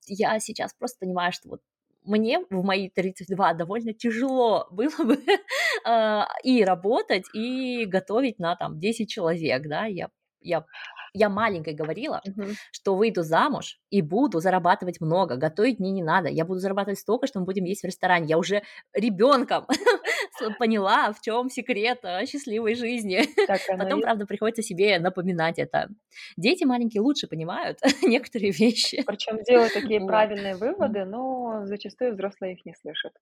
[0.06, 1.60] Я сейчас просто понимаю, что вот
[2.04, 5.18] мне в мои 32 довольно тяжело было бы
[5.84, 10.08] а, и работать, и готовить на там 10 человек, да, я,
[10.40, 10.64] я
[11.12, 12.52] я маленькой говорила, uh-huh.
[12.72, 17.26] что выйду замуж и буду зарабатывать много, готовить мне не надо, я буду зарабатывать столько,
[17.26, 18.26] что мы будем есть в ресторане.
[18.26, 18.62] Я уже
[18.94, 19.66] ребенком
[20.58, 23.24] поняла, в чем секрет а, счастливой жизни.
[23.78, 25.88] Потом, правда, приходится себе напоминать это.
[26.36, 29.02] Дети маленькие лучше понимают некоторые вещи.
[29.06, 33.12] Причем делают такие правильные выводы, но зачастую взрослые их не слышат.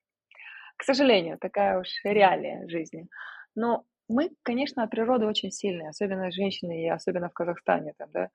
[0.77, 3.09] К сожалению, такая уж реалия жизни.
[3.55, 8.31] Но мы, конечно, от природы очень сильные, особенно женщины, и особенно в Казахстане, там, да,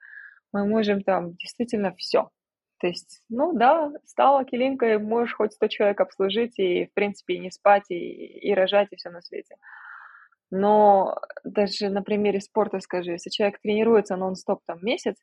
[0.51, 2.29] мы можем там действительно все.
[2.79, 7.39] То есть, ну да, стала килинкой, можешь хоть 100 человек обслужить и, в принципе, и
[7.39, 9.55] не спать, и, и рожать, и все на свете.
[10.51, 15.15] Но даже на примере спорта скажи, если человек тренируется нон-стоп там месяц,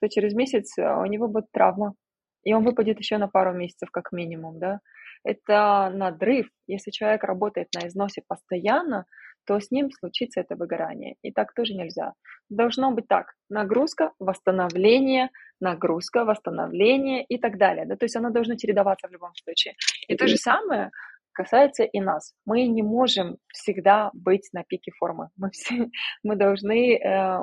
[0.00, 1.94] то через месяц а, у него будет травма,
[2.42, 4.80] и он выпадет еще на пару месяцев как минимум, да.
[5.22, 6.48] Это надрыв.
[6.66, 9.06] Если человек работает на износе постоянно,
[9.46, 11.16] то с ним случится это выгорание.
[11.22, 12.12] И так тоже нельзя.
[12.48, 13.32] Должно быть так.
[13.48, 17.86] Нагрузка, восстановление, нагрузка, восстановление и так далее.
[17.86, 17.96] Да?
[17.96, 19.74] То есть оно должно чередоваться в любом случае.
[20.08, 20.90] И то же самое
[21.32, 22.34] касается и нас.
[22.44, 25.28] Мы не можем всегда быть на пике формы.
[25.36, 25.88] Мы, все,
[26.22, 27.38] мы должны э,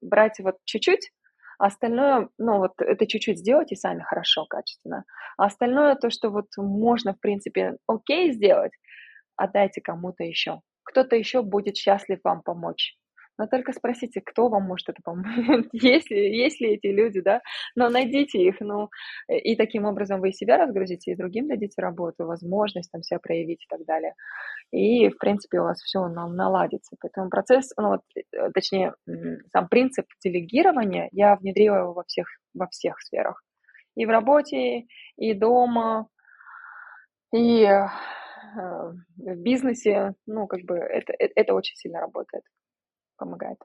[0.00, 1.10] брать вот чуть-чуть,
[1.58, 5.04] а остальное, ну вот это чуть-чуть сделать и сами хорошо, качественно.
[5.36, 8.72] А остальное то, что вот можно, в принципе, окей сделать,
[9.36, 10.60] отдайте кому-то еще.
[10.84, 12.96] Кто-то еще будет счастлив вам помочь
[13.38, 15.26] но только спросите, кто вам может это помочь,
[15.72, 17.40] есть, ли, есть ли эти люди, да,
[17.74, 18.90] но найдите их, ну,
[19.28, 23.66] и таким образом вы себя разгрузите, и другим дадите работу, возможность там себя проявить и
[23.68, 24.14] так далее.
[24.70, 26.96] И, в принципе, у вас все нам наладится.
[27.00, 28.94] Поэтому процесс, ну, вот, э, точнее,
[29.52, 33.42] сам принцип делегирования, я внедрила его во всех, во всех сферах.
[33.96, 36.08] И в работе, и дома,
[37.32, 37.68] и
[38.54, 42.44] в бизнесе, ну, как бы это, это, это очень сильно работает
[43.16, 43.58] помогает.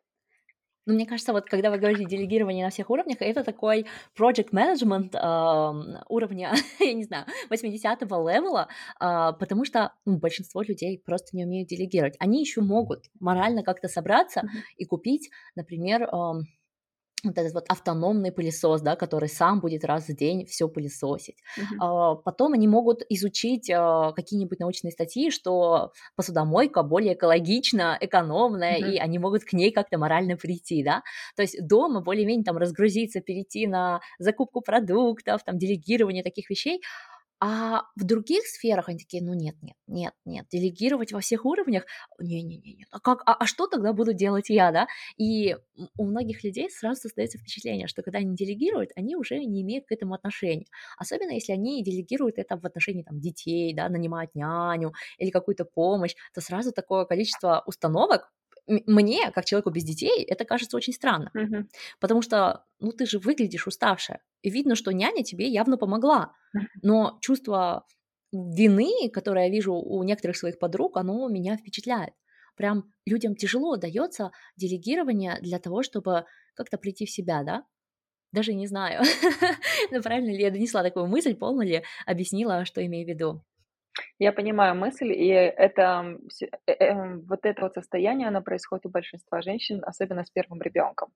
[0.86, 3.86] Ну, мне кажется, вот когда вы говорите делегирование на всех уровнях, это такой
[4.18, 8.68] project management э, уровня, я не знаю, 80-го левела,
[9.00, 12.16] э, потому что ну, большинство людей просто не умеют делегировать.
[12.20, 14.62] Они еще могут морально как-то собраться mm-hmm.
[14.78, 16.08] и купить, например, э,
[17.28, 21.38] вот этот вот автономный пылесос, да, который сам будет раз в день все пылесосить.
[21.58, 22.22] Uh-huh.
[22.24, 28.94] Потом они могут изучить а, какие-нибудь научные статьи, что посудомойка более экологична, экономная, uh-huh.
[28.94, 31.04] и они могут к ней как-то морально прийти, да.
[31.36, 36.82] То есть дома более-менее там разгрузиться, перейти на закупку продуктов, там делегирование таких вещей,
[37.42, 41.86] а в других сферах они такие, ну нет, нет, нет, нет, делегировать во всех уровнях,
[42.20, 44.88] не-не-не, а как, а, а что тогда буду делать я, да?
[45.18, 45.56] И
[45.98, 49.92] у многих людей сразу создается впечатление, что когда они делегируют, они уже не имеют к
[49.92, 50.66] этому отношения,
[50.98, 56.16] особенно если они делегируют это в отношении там детей, да, нанимать няню или какую-то помощь,
[56.34, 58.32] то сразу такое количество установок
[58.86, 61.66] мне, как человеку без детей, это кажется очень странно, mm-hmm.
[62.00, 66.34] потому что, ну, ты же выглядишь уставшая, и видно, что няня тебе явно помогла,
[66.82, 67.86] но чувство
[68.32, 72.14] вины, которое я вижу у некоторых своих подруг, оно меня впечатляет.
[72.56, 77.64] Прям людям тяжело дается делегирование для того, чтобы как-то прийти в себя, да?
[78.32, 79.02] Даже не знаю,
[80.04, 83.44] правильно ли я донесла такую мысль, полно ли объяснила, что имею в виду.
[84.20, 86.18] Я понимаю мысль, и это
[86.68, 91.10] э, э, вот это вот состояние, оно происходит у большинства женщин, особенно с первым ребенком.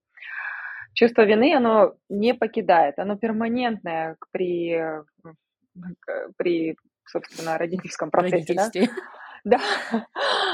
[0.94, 4.80] Чувство вины, оно не покидает, оно перманентное при,
[6.38, 8.54] при собственно, родительском процессе.
[8.54, 8.70] Да?
[9.44, 9.60] да.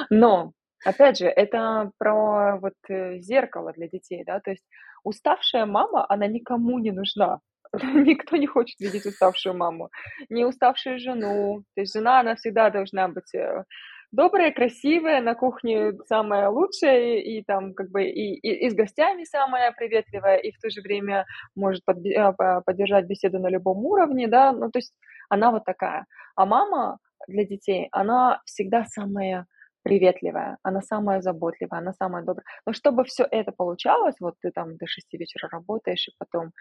[0.09, 0.53] Но,
[0.85, 4.63] опять же, это про вот э, зеркало для детей, да, то есть
[5.03, 7.39] уставшая мама, она никому не нужна.
[7.83, 9.89] Никто не хочет видеть уставшую маму,
[10.29, 11.63] не уставшую жену.
[11.75, 13.63] То есть жена, она всегда должна быть э,
[14.11, 18.73] добрая, красивая, на кухне самая лучшая, и, и там как бы и, и, и с
[18.73, 23.85] гостями самая приветливая, и в то же время может под, а, поддержать беседу на любом
[23.85, 24.93] уровне, да, ну то есть
[25.29, 26.05] она вот такая.
[26.35, 29.45] А мама для детей, она всегда самая
[29.83, 32.45] приветливая, она самая заботливая, она самая добрая.
[32.65, 36.51] Но чтобы все это получалось, вот ты там до шести вечера работаешь, и потом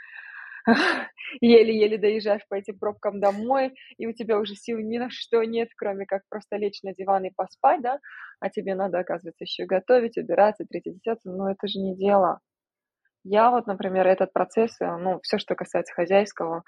[1.41, 5.69] еле-еле доезжаешь по этим пробкам домой, и у тебя уже сил ни на что нет,
[5.77, 7.99] кроме как просто лечь на диван и поспать, да,
[8.41, 12.41] а тебе надо, оказывается, еще готовить, убираться, третье, десятое, но это же не дело.
[13.25, 16.63] Я вот, например, этот процесс, э, ну, все, что касается хозяйского,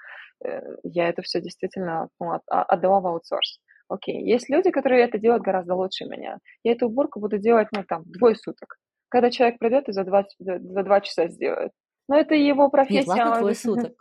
[0.45, 3.59] э, я это все действительно ну, а, отдала в аутсорс.
[3.87, 6.37] Окей, есть люди, которые это делают гораздо лучше меня.
[6.63, 8.77] Я эту уборку буду делать, ну, там, двое суток.
[9.09, 11.71] Когда человек придет и за два, за два часа сделает.
[12.11, 13.07] Но это его профессия.
[13.07, 13.93] Нет, ладно, твой суток.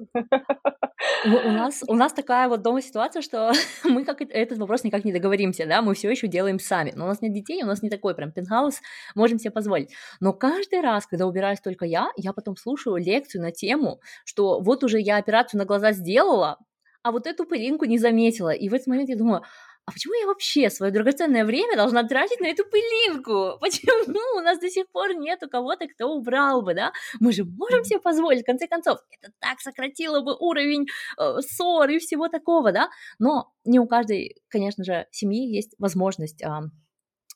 [1.25, 3.53] У нас, у нас такая вот дома ситуация, что
[3.85, 6.93] мы как этот вопрос никак не договоримся, да, мы все еще делаем сами.
[6.97, 8.81] Но у нас нет детей, у нас не такой прям пентхаус,
[9.15, 9.93] можем себе позволить.
[10.19, 14.83] Но каждый раз, когда убираюсь только я, я потом слушаю лекцию на тему, что вот
[14.83, 16.59] уже я операцию на глаза сделала,
[17.05, 18.51] а вот эту пылинку не заметила.
[18.51, 19.43] И в этот момент я думаю,
[19.87, 23.59] а почему я вообще свое драгоценное время должна тратить на эту пылинку?
[23.61, 26.93] Почему у нас до сих пор нету кого-то, кто убрал бы, да?
[27.19, 30.87] Мы же можем себе позволить, в конце концов, это так сократило бы уровень
[31.19, 32.91] э, ссор и всего такого, да?
[33.19, 36.49] Но не у каждой, конечно же, семьи есть возможность э,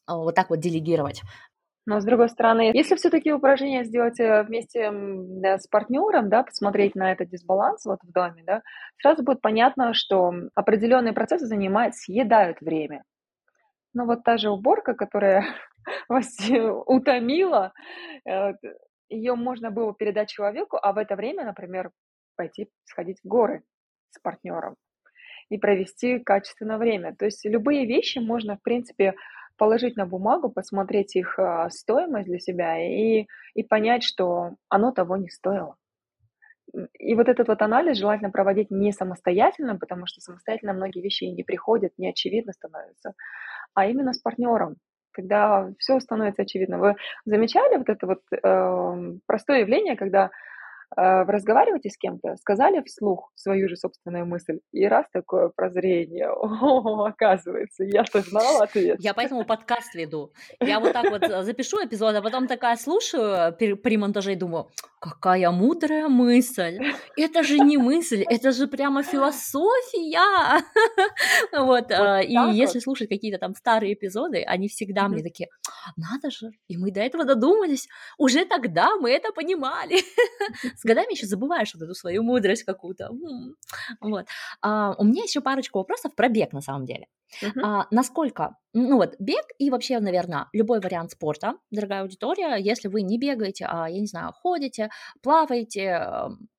[0.07, 1.23] вот так вот делегировать.
[1.87, 4.91] Но с другой стороны, если все-таки упражнения сделать э, вместе
[5.59, 8.63] с партнером, да, посмотреть на этот дисбаланс вот в доме, да,
[9.01, 13.05] сразу будет понятно, что определенные процессы занимают, съедают время.
[13.93, 15.45] Но вот та же уборка, которая
[16.09, 16.35] вас
[16.87, 17.75] утомила,
[18.27, 18.55] э,
[19.11, 21.91] ее можно было передать человеку, а в это время, например,
[22.37, 23.63] пойти сходить в горы
[24.11, 24.77] с партнером
[25.51, 27.15] и провести качественное время.
[27.15, 29.15] То есть любые вещи можно, в принципе,
[29.57, 35.17] положить на бумагу, посмотреть их а, стоимость для себя и, и понять, что оно того
[35.17, 35.77] не стоило.
[36.99, 41.45] И вот этот вот анализ желательно проводить не самостоятельно, потому что самостоятельно многие вещи не
[41.45, 43.15] приходят, не очевидно становятся,
[43.75, 44.77] а именно с партнером,
[45.13, 46.79] когда все становится очевидно.
[46.79, 50.31] Вы замечали вот это вот э, простое явление, когда
[50.97, 57.85] разговариваете с кем-то, сказали вслух свою же собственную мысль, и раз такое прозрение, о, оказывается,
[57.85, 58.97] я-то знала ответ.
[59.01, 60.33] Я поэтому подкаст веду.
[60.61, 64.69] Я вот так вот э, запишу эпизод, а потом такая слушаю при монтаже и думаю,
[65.01, 66.79] какая мудрая мысль.
[67.17, 70.65] Это же не мысль, это же прямо философия.
[71.53, 75.49] Вот, э, и если слушать какие-то там старые эпизоды, они всегда мне такие,
[75.97, 77.89] надо же, и мы до этого додумались.
[78.19, 80.01] Уже тогда мы это понимали.
[80.85, 83.11] С годами еще забываешь вот эту свою мудрость какую-то.
[84.01, 84.27] Вот.
[84.61, 87.07] А, у меня еще парочку вопросов про бег на самом деле.
[87.43, 87.61] Uh-huh.
[87.65, 93.01] А, насколько, ну вот, бег и вообще, наверное, любой вариант спорта, дорогая аудитория, если вы
[93.01, 94.91] не бегаете, а, я не знаю, ходите,
[95.23, 96.07] плаваете,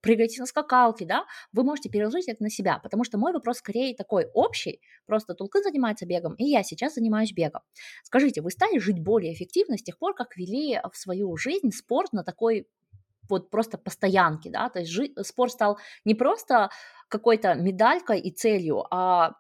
[0.02, 3.96] прыгаете на скакалке, да, вы можете переложить это на себя, потому что мой вопрос скорее
[3.96, 7.62] такой общий, просто Тулкын занимается бегом, и я сейчас занимаюсь бегом.
[8.04, 12.12] Скажите, вы стали жить более эффективно с тех пор, как вели в свою жизнь спорт
[12.12, 12.68] на такой
[13.30, 16.70] вот просто постоянки, да, то есть жи- спорт стал не просто
[17.10, 19.34] какой-то медалькой и целью, а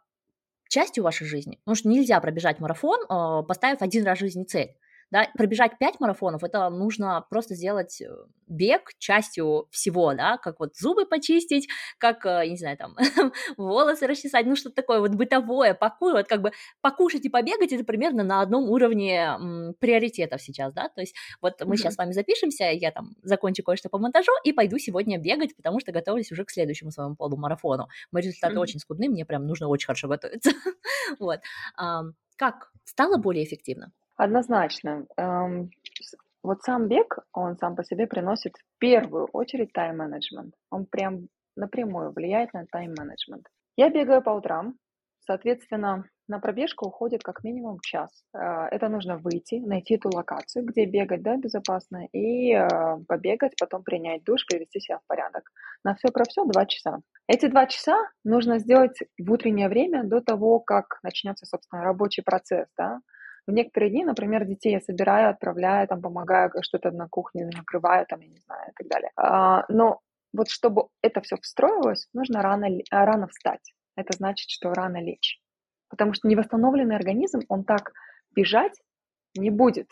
[0.69, 1.57] частью вашей жизни.
[1.63, 4.75] Потому что нельзя пробежать марафон, э, поставив один раз в жизни цель.
[5.11, 8.09] Да, пробежать 5 марафонов, это нужно просто сделать э,
[8.47, 11.67] бег частью всего, да, как вот зубы почистить,
[11.99, 12.95] как, э, я не знаю, там,
[13.57, 17.83] волосы расчесать, ну, что-то такое вот бытовое, покой, вот как бы покушать и побегать, это
[17.83, 21.77] примерно на одном уровне м, приоритетов сейчас, да, то есть вот мы mm-hmm.
[21.77, 25.79] сейчас с вами запишемся, я там закончу кое-что по монтажу и пойду сегодня бегать, потому
[25.79, 27.87] что готовлюсь уже к следующему своему полумарафону.
[28.11, 28.59] Мои результаты mm-hmm.
[28.59, 30.51] очень скудны, мне прям нужно очень хорошо готовиться,
[31.19, 31.41] вот.
[32.37, 33.93] Как стало более эффективно?
[34.17, 35.05] Однозначно.
[35.17, 35.71] Эм,
[36.43, 40.53] вот сам бег, он сам по себе приносит в первую очередь тайм-менеджмент.
[40.69, 43.47] Он прям напрямую влияет на тайм-менеджмент.
[43.77, 44.75] Я бегаю по утрам,
[45.25, 48.09] соответственно, на пробежку уходит как минимум час.
[48.33, 53.83] Э, это нужно выйти, найти ту локацию, где бегать, да, безопасно, и э, побегать, потом
[53.83, 55.51] принять душ, привести себя в порядок.
[55.83, 56.99] На все про все два часа.
[57.27, 62.67] Эти два часа нужно сделать в утреннее время до того, как начнется, собственно, рабочий процесс,
[62.77, 63.01] да,
[63.47, 68.19] в некоторые дни, например, детей я собираю, отправляю, там, помогаю что-то на кухне, накрываю, там,
[68.21, 69.11] я не знаю, и так далее.
[69.15, 69.99] А, но
[70.33, 73.73] вот чтобы это все встроилось, нужно рано, рано встать.
[73.95, 75.39] Это значит, что рано лечь.
[75.89, 77.93] Потому что невосстановленный организм, он так
[78.35, 78.73] бежать
[79.37, 79.89] не будет.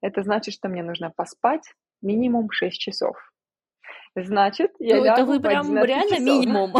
[0.00, 3.31] Это значит, что мне нужно поспать минимум 6 часов.
[4.14, 6.26] Значит, я ну, это вы прям реально часов.
[6.26, 6.74] минимум.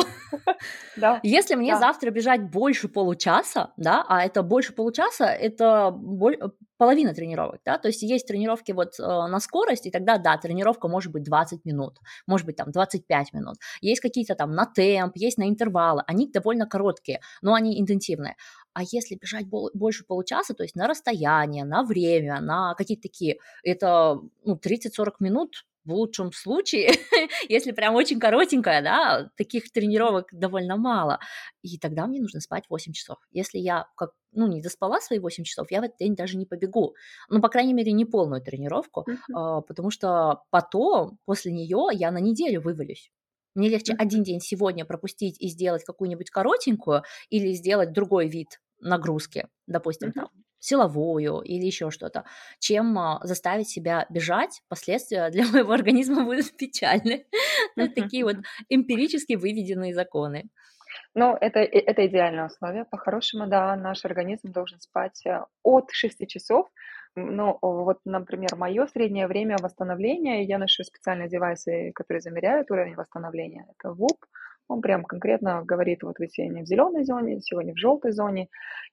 [0.97, 1.19] да.
[1.23, 1.79] Если мне да.
[1.79, 6.39] завтра бежать больше получаса, да, а это больше получаса, это боль...
[6.77, 10.89] половина тренировок, да, то есть есть тренировки вот э, на скорость, и тогда, да, тренировка
[10.89, 13.57] может быть 20 минут, может быть там 25 минут.
[13.81, 18.37] Есть какие-то там на темп, есть на интервалы, они довольно короткие, но они интенсивные.
[18.75, 24.19] А если бежать больше получаса, то есть на расстояние, на время, на какие-то такие, это
[24.45, 26.91] ну, 30-40 минут, в лучшем случае,
[27.49, 31.19] если прям очень коротенькая, да, таких тренировок довольно мало,
[31.63, 33.19] и тогда мне нужно спать 8 часов.
[33.31, 36.47] Если я как, ну, не доспала свои 8 часов, я в этот день даже не
[36.47, 36.95] побегу.
[37.29, 39.15] Ну, по крайней мере, не полную тренировку, э,
[39.67, 43.11] потому что потом, после нее, я на неделю вывалюсь.
[43.55, 49.47] Мне легче один день сегодня пропустить и сделать какую-нибудь коротенькую или сделать другой вид нагрузки,
[49.67, 50.29] допустим, там
[50.63, 52.25] силовую или еще что-то,
[52.61, 57.27] чем а, заставить себя бежать, последствия для моего организма будут печальны.
[57.77, 58.37] Ну, такие вот
[58.69, 60.51] эмпирически выведенные законы.
[61.15, 62.85] Ну, это, это идеальное условие.
[62.85, 66.69] По-хорошему, да, наш организм должен спать э, от 6 часов.
[67.15, 73.67] Ну, вот, например, мое среднее время восстановления, я ношу специальные девайсы, которые замеряют уровень восстановления.
[73.79, 74.25] Это ВУП,
[74.73, 78.49] он прям конкретно говорит, вот вы сегодня в зеленой зоне, сегодня в желтой зоне.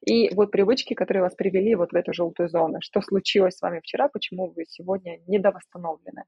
[0.06, 2.80] И вот привычки, которые вас привели вот в эту желтую зону.
[2.82, 6.24] Что случилось с вами вчера, почему вы сегодня недовосстановлены.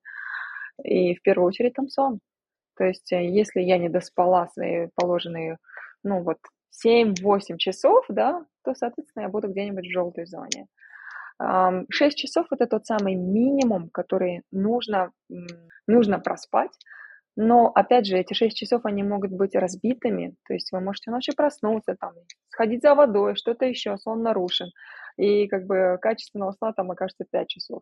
[0.84, 2.20] И в первую очередь там сон.
[2.78, 5.58] То есть э, если я не доспала свои положенные,
[6.04, 6.38] ну вот,
[6.86, 10.68] 7-8 часов, да, то, соответственно, я буду где-нибудь в желтой зоне.
[11.40, 15.12] 6 часов– это тот самый минимум, который нужно,
[15.88, 16.72] нужно проспать,
[17.36, 21.36] но, опять же, эти 6 часов, они могут быть разбитыми, то есть вы можете ночью
[21.36, 22.14] проснуться, там,
[22.50, 24.70] сходить за водой, что-то еще, сон нарушен.
[25.18, 27.82] и как бы качественного сна там окажется 5 часов.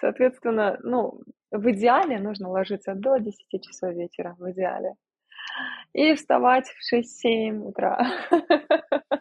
[0.00, 1.20] Соответственно, ну,
[1.50, 4.94] в идеале нужно ложиться до 10 часов вечера, в идеале.
[5.92, 8.06] И вставать в 6-7 утра.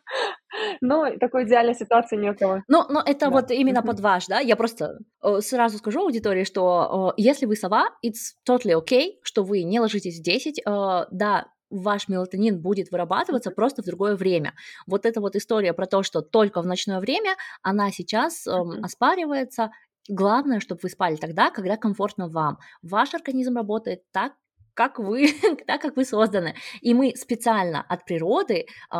[0.82, 2.64] Но такой идеальной ситуации ни у кого.
[2.68, 3.30] Но, но это да.
[3.30, 4.40] вот именно под ваш, да?
[4.40, 9.44] Я просто э, сразу скажу аудитории, что э, если вы сова, it's totally okay, что
[9.44, 10.60] вы не ложитесь в 10.
[10.66, 14.54] Э, да, ваш мелатонин будет вырабатываться просто в другое время.
[14.86, 19.72] Вот эта вот история про то, что только в ночное время, она сейчас эм, оспаривается.
[20.08, 22.60] Главное, чтобы вы спали тогда, когда комфортно вам.
[22.82, 24.34] Ваш организм работает так,
[24.78, 25.28] как вы,
[25.68, 26.54] так как вы созданы.
[26.82, 28.98] И мы специально от природы, э,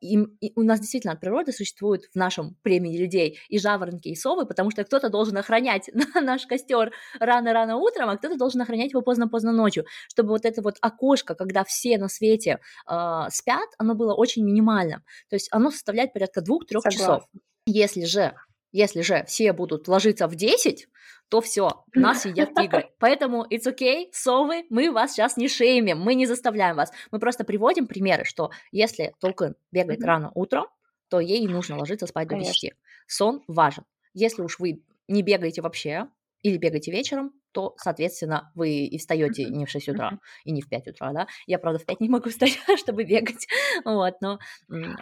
[0.00, 4.14] и, и у нас действительно от природы существуют в нашем племени людей и жаворонки, и
[4.14, 9.02] совы, потому что кто-то должен охранять наш костер рано-рано утром, а кто-то должен охранять его
[9.02, 14.14] поздно-поздно ночью, чтобы вот это вот окошко, когда все на свете э, спят, оно было
[14.14, 15.02] очень минимальным.
[15.28, 17.24] То есть оно составляет порядка двух-трех часов.
[17.66, 18.34] Если же
[18.72, 20.88] если же все будут ложиться в 10,
[21.28, 22.90] то все, нас едят тигры.
[22.98, 26.90] Поэтому it's okay, совы, мы вас сейчас не шеймим, мы не заставляем вас.
[27.10, 30.66] Мы просто приводим примеры, что если Толкин бегает рано утром,
[31.08, 32.72] то ей нужно ложиться спать до 10.
[33.06, 33.84] Сон важен.
[34.14, 36.08] Если уж вы не бегаете вообще
[36.42, 40.68] или бегаете вечером, то, соответственно, вы и встаете не в 6 утра, и не в
[40.68, 41.26] 5 утра, да.
[41.46, 43.46] Я, правда, в 5 не могу встать, чтобы бегать,
[43.84, 44.38] вот, но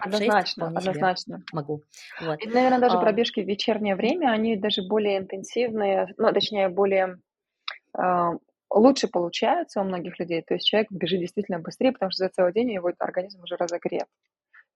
[0.01, 1.43] однозначно, однозначно.
[1.53, 1.83] могу.
[2.21, 2.43] Вот.
[2.43, 3.01] И, наверное, даже а...
[3.01, 7.19] пробежки в вечернее время, они даже более интенсивные, ну, точнее, более
[7.99, 8.31] э,
[8.71, 10.43] лучше получаются у многих людей.
[10.43, 14.07] То есть человек бежит действительно быстрее, потому что за целый день его организм уже разогрет.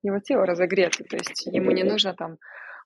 [0.03, 2.39] Его тело разогрето, то есть ему не нужно там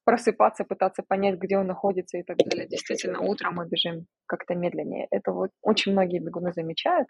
[0.05, 2.69] просыпаться, пытаться понять, где он находится и так далее.
[2.69, 5.07] Действительно, утром мы бежим как-то медленнее.
[5.11, 7.09] Это вот очень многие бегуны замечают.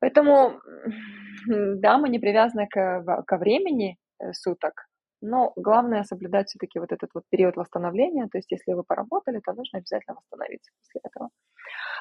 [0.00, 0.60] Поэтому,
[1.46, 4.86] да, мы не привязаны к, ко времени э, суток,
[5.22, 8.28] но главное соблюдать все-таки вот этот вот период восстановления.
[8.28, 11.30] То есть, если вы поработали, то нужно обязательно восстановиться после этого.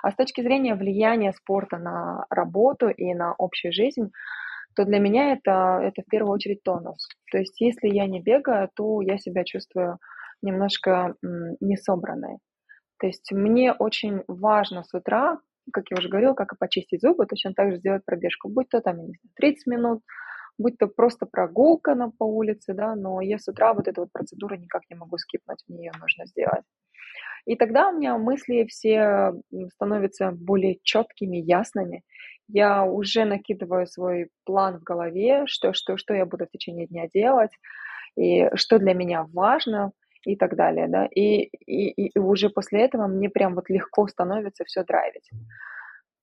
[0.02, 4.12] А с точки зрения влияния спорта на работу и на общую жизнь,
[4.76, 7.08] то для меня это, это в первую очередь тонус.
[7.32, 10.00] То есть если я не бегаю, то я себя чувствую
[10.42, 11.16] немножко
[11.60, 12.38] несобранной.
[13.00, 15.40] То есть мне очень важно с утра,
[15.74, 18.50] как я уже говорила, как и почистить зубы, точно так же сделать пробежку.
[18.50, 20.02] Будь то там, знаю, 30 минут,
[20.58, 24.12] будь то просто прогулка на, по улице, да, но я с утра вот эту вот
[24.12, 26.64] процедуру никак не могу скипнуть, мне ее нужно сделать.
[27.46, 29.34] И тогда у меня мысли все
[29.74, 32.04] становятся более четкими, ясными,
[32.48, 37.08] я уже накидываю свой план в голове, что, что, что я буду в течение дня
[37.08, 37.52] делать,
[38.16, 39.92] и что для меня важно,
[40.26, 44.64] и так далее, да, и, и, и уже после этого мне прям вот легко становится
[44.66, 45.30] все драйвить.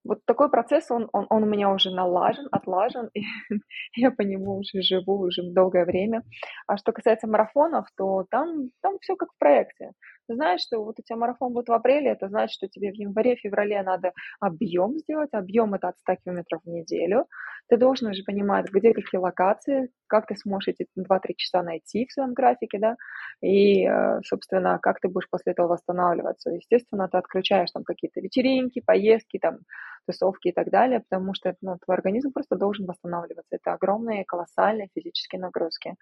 [0.05, 3.23] Вот такой процесс, он, он, он у меня уже налажен, отлажен, и
[3.97, 6.23] я по нему уже живу уже долгое время.
[6.67, 9.93] А что касается марафонов, то там, там все как в проекте
[10.29, 13.37] знаешь, что вот у тебя марафон будет в апреле, это значит, что тебе в январе,
[13.37, 15.31] феврале надо объем сделать.
[15.33, 17.27] Объем это от 100 километров в неделю.
[17.69, 22.13] Ты должен уже понимать, где какие локации, как ты сможешь эти 2-3 часа найти в
[22.13, 22.97] своем графике, да,
[23.41, 26.51] и, э, собственно, как ты будешь после этого восстанавливаться.
[26.51, 29.59] Естественно, ты отключаешь там какие-то вечеринки, поездки, там,
[30.07, 33.57] тусовки и так далее, потому что ну, твой организм просто должен восстанавливаться.
[33.57, 35.95] Это огромные, колоссальные физические нагрузки.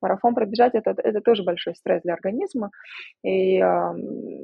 [0.00, 2.70] Марафон пробежать это, это тоже большой стресс для организма.
[3.22, 3.60] И,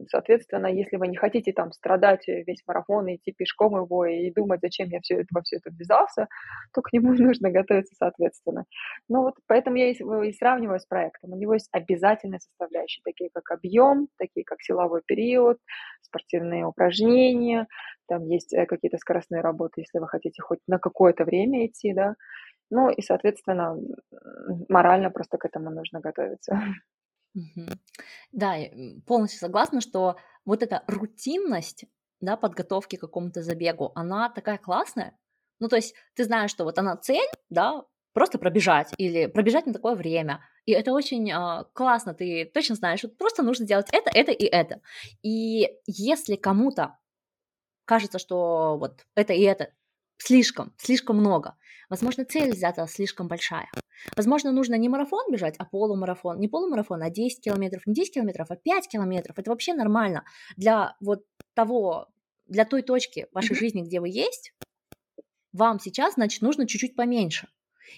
[0.08, 4.60] соответственно, если вы не хотите там страдать весь марафон и идти пешком его и думать,
[4.62, 6.28] зачем я все это, во все это ввязался,
[6.72, 8.64] то к нему нужно готовиться соответственно.
[9.08, 11.32] Ну вот поэтому я и сравниваю с проектом.
[11.32, 15.58] У него есть обязательные составляющие, такие как объем, такие как силовой период,
[16.02, 17.66] спортивные упражнения,
[18.10, 22.16] там есть э, какие-то скоростные работы, если вы хотите хоть на какое-то время идти, да,
[22.68, 23.76] ну и, соответственно,
[24.68, 26.60] морально просто к этому нужно готовиться.
[28.32, 28.56] Да,
[29.06, 31.84] полностью согласна, что вот эта рутинность,
[32.20, 35.16] да, подготовки к какому-то забегу, она такая классная.
[35.60, 37.84] Ну, то есть ты знаешь, что вот она цель, да,
[38.14, 40.40] просто пробежать или пробежать на такое время.
[40.66, 44.44] И это очень э, классно, ты точно знаешь, вот просто нужно делать это, это и
[44.44, 44.80] это.
[45.22, 46.98] И если кому-то
[47.90, 49.72] кажется, что вот это и это
[50.16, 51.56] слишком, слишком много.
[51.88, 53.68] Возможно, цель взята слишком большая.
[54.16, 56.38] Возможно, нужно не марафон бежать, а полумарафон.
[56.38, 57.82] Не полумарафон, а 10 километров.
[57.86, 59.36] Не 10 километров, а 5 километров.
[59.40, 60.22] Это вообще нормально.
[60.56, 61.24] Для вот
[61.54, 62.06] того,
[62.46, 64.52] для той точки вашей жизни, где вы есть,
[65.52, 67.48] вам сейчас, значит, нужно чуть-чуть поменьше.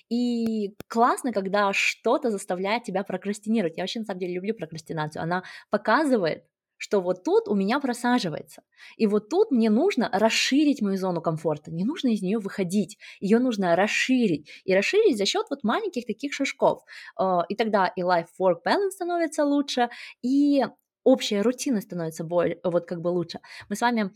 [0.08, 3.76] И классно, когда что-то заставляет тебя прокрастинировать.
[3.76, 5.22] Я вообще, на самом деле, люблю прокрастинацию.
[5.22, 6.46] Она показывает,
[6.82, 8.62] что вот тут у меня просаживается.
[8.96, 11.70] И вот тут мне нужно расширить мою зону комфорта.
[11.70, 12.98] Не нужно из нее выходить.
[13.20, 14.50] Ее нужно расширить.
[14.64, 16.82] И расширить за счет вот маленьких таких шажков.
[17.16, 19.90] А, и тогда и life-work balance становится лучше,
[20.22, 20.64] и
[21.04, 23.38] общая рутина становится более, вот как бы лучше.
[23.68, 24.10] Мы с вами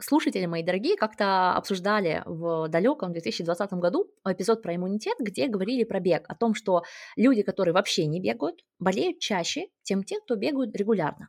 [0.00, 6.00] слушатели мои дорогие как-то обсуждали в далеком 2020 году эпизод про иммунитет, где говорили про
[6.00, 6.82] бег, о том, что
[7.16, 11.28] люди, которые вообще не бегают, болеют чаще, чем те, кто бегают регулярно.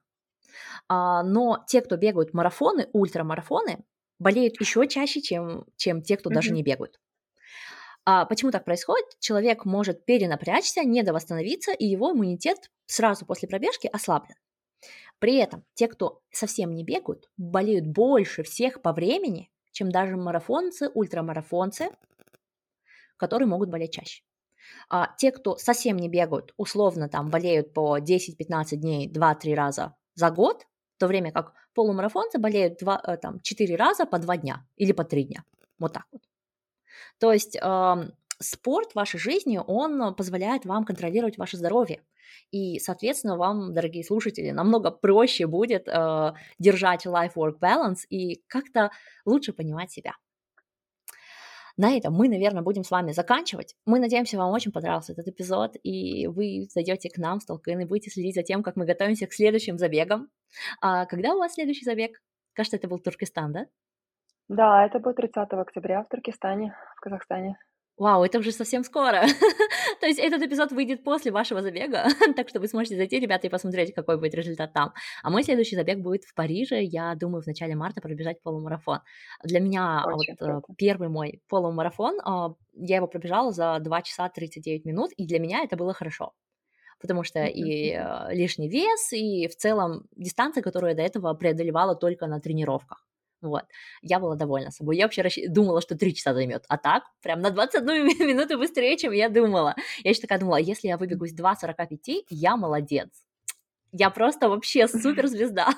[0.87, 3.83] А, но те, кто бегают марафоны, ультрамарафоны,
[4.19, 6.33] болеют еще чаще, чем, чем те, кто mm-hmm.
[6.33, 6.99] даже не бегают.
[8.05, 9.05] А почему так происходит?
[9.19, 14.35] Человек может перенапрячься, недовосстановиться, и его иммунитет сразу после пробежки ослаблен.
[15.19, 20.89] При этом те, кто совсем не бегают, болеют больше всех по времени, чем даже марафонцы,
[20.93, 21.89] ультрамарафонцы,
[23.17, 24.23] которые могут болеть чаще.
[24.89, 30.31] А те, кто совсем не бегают, условно там болеют по 10-15 дней 2-3 раза за
[30.31, 30.65] год,
[30.97, 34.91] в то время как полумарафонцы болеют 2, э, там, 4 раза по 2 дня или
[34.91, 35.43] по 3 дня.
[35.79, 36.21] Вот так вот.
[37.19, 37.57] То есть
[38.39, 42.01] спорт в вашей жизни, он позволяет вам контролировать ваше здоровье.
[42.51, 48.91] И, соответственно, вам, дорогие слушатели, намного проще будет э, держать life-work balance и как-то
[49.25, 50.13] лучше понимать себя.
[51.77, 53.75] На этом мы, наверное, будем с вами заканчивать.
[53.85, 57.85] Мы надеемся, вам очень понравился этот эпизод, и вы зайдете к нам в Толкин и
[57.85, 60.29] будете следить за тем, как мы готовимся к следующим забегам.
[60.81, 62.21] А когда у вас следующий забег?
[62.53, 63.65] Кажется, это был Туркестан, да?
[64.47, 67.57] Да, это будет 30 октября в Туркестане, в Казахстане.
[67.97, 69.21] Вау, это уже совсем скоро.
[70.01, 73.49] То есть этот эпизод выйдет после вашего забега, так что вы сможете зайти, ребята, и
[73.49, 74.93] посмотреть, какой будет результат там.
[75.23, 76.83] А мой следующий забег будет в Париже.
[76.83, 78.99] Я думаю, в начале марта пробежать полумарафон.
[79.43, 80.73] Для меня Очень вот круто.
[80.77, 85.63] первый мой полумарафон, а, я его пробежала за 2 часа 39 минут, и для меня
[85.63, 86.33] это было хорошо
[87.01, 91.95] потому что и э, лишний вес, и в целом дистанция, которую я до этого преодолевала
[91.95, 93.04] только на тренировках.
[93.45, 93.63] Вот.
[94.01, 94.97] Я была довольна собой.
[94.97, 95.39] Я вообще расщ...
[95.47, 96.65] думала, что 3 часа займет.
[96.67, 99.75] А так, прям на 21 минуту быстрее, чем я думала.
[100.03, 103.09] Я еще такая думала, если я выбегу с 2.45, я молодец.
[103.91, 105.69] Я просто вообще суперзвезда.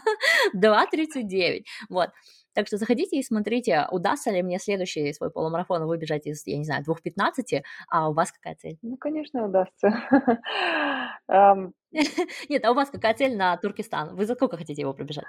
[0.56, 1.64] 2.39.
[1.90, 2.10] Вот.
[2.54, 6.64] Так что заходите и смотрите, удастся ли мне следующий свой полумарафон выбежать из, я не
[6.66, 8.80] знаю, 2.15, а у вас какая цель?
[8.82, 9.90] Ну, конечно, удастся.
[12.50, 14.16] Нет, а у вас какая цель на Туркестан?
[14.16, 15.26] Вы за сколько хотите его пробежать?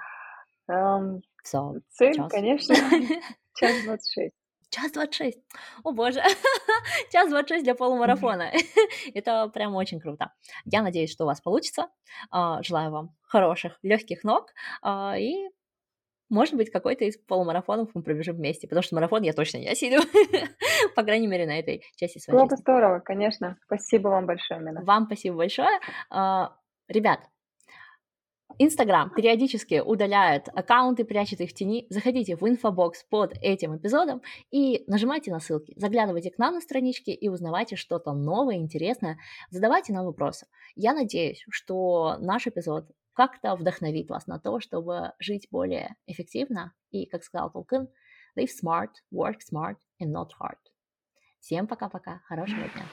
[0.70, 2.30] Um, so, цель, час.
[2.30, 2.74] конечно,
[3.54, 4.34] час двадцать шесть.
[4.70, 5.38] Час двадцать шесть.
[5.82, 6.20] О боже,
[7.12, 8.52] час двадцать шесть для полумарафона.
[9.14, 10.32] Это прям очень круто.
[10.66, 11.88] Я надеюсь, что у вас получится.
[12.30, 14.52] А, желаю вам хороших, легких ног
[14.82, 15.48] а, и
[16.30, 20.02] может быть, какой-то из полумарафонов мы пробежим вместе, потому что марафон я точно не осилю,
[20.94, 23.56] по крайней мере, на этой части своей Было бы здорово, конечно.
[23.64, 24.82] Спасибо вам большое, Мина.
[24.84, 25.80] Вам спасибо большое.
[26.10, 26.54] А,
[26.86, 27.20] ребят,
[28.60, 31.86] Инстаграм периодически удаляет аккаунты, прячет их в тени.
[31.90, 35.74] Заходите в инфобокс под этим эпизодом и нажимайте на ссылки.
[35.76, 39.18] Заглядывайте к нам на странички и узнавайте что-то новое, интересное.
[39.50, 40.48] Задавайте нам вопросы.
[40.74, 47.06] Я надеюсь, что наш эпизод как-то вдохновит вас на то, чтобы жить более эффективно и,
[47.06, 47.88] как сказал Толкин,
[48.36, 50.58] live smart, work smart and not hard.
[51.38, 52.86] Всем пока-пока, хорошего дня.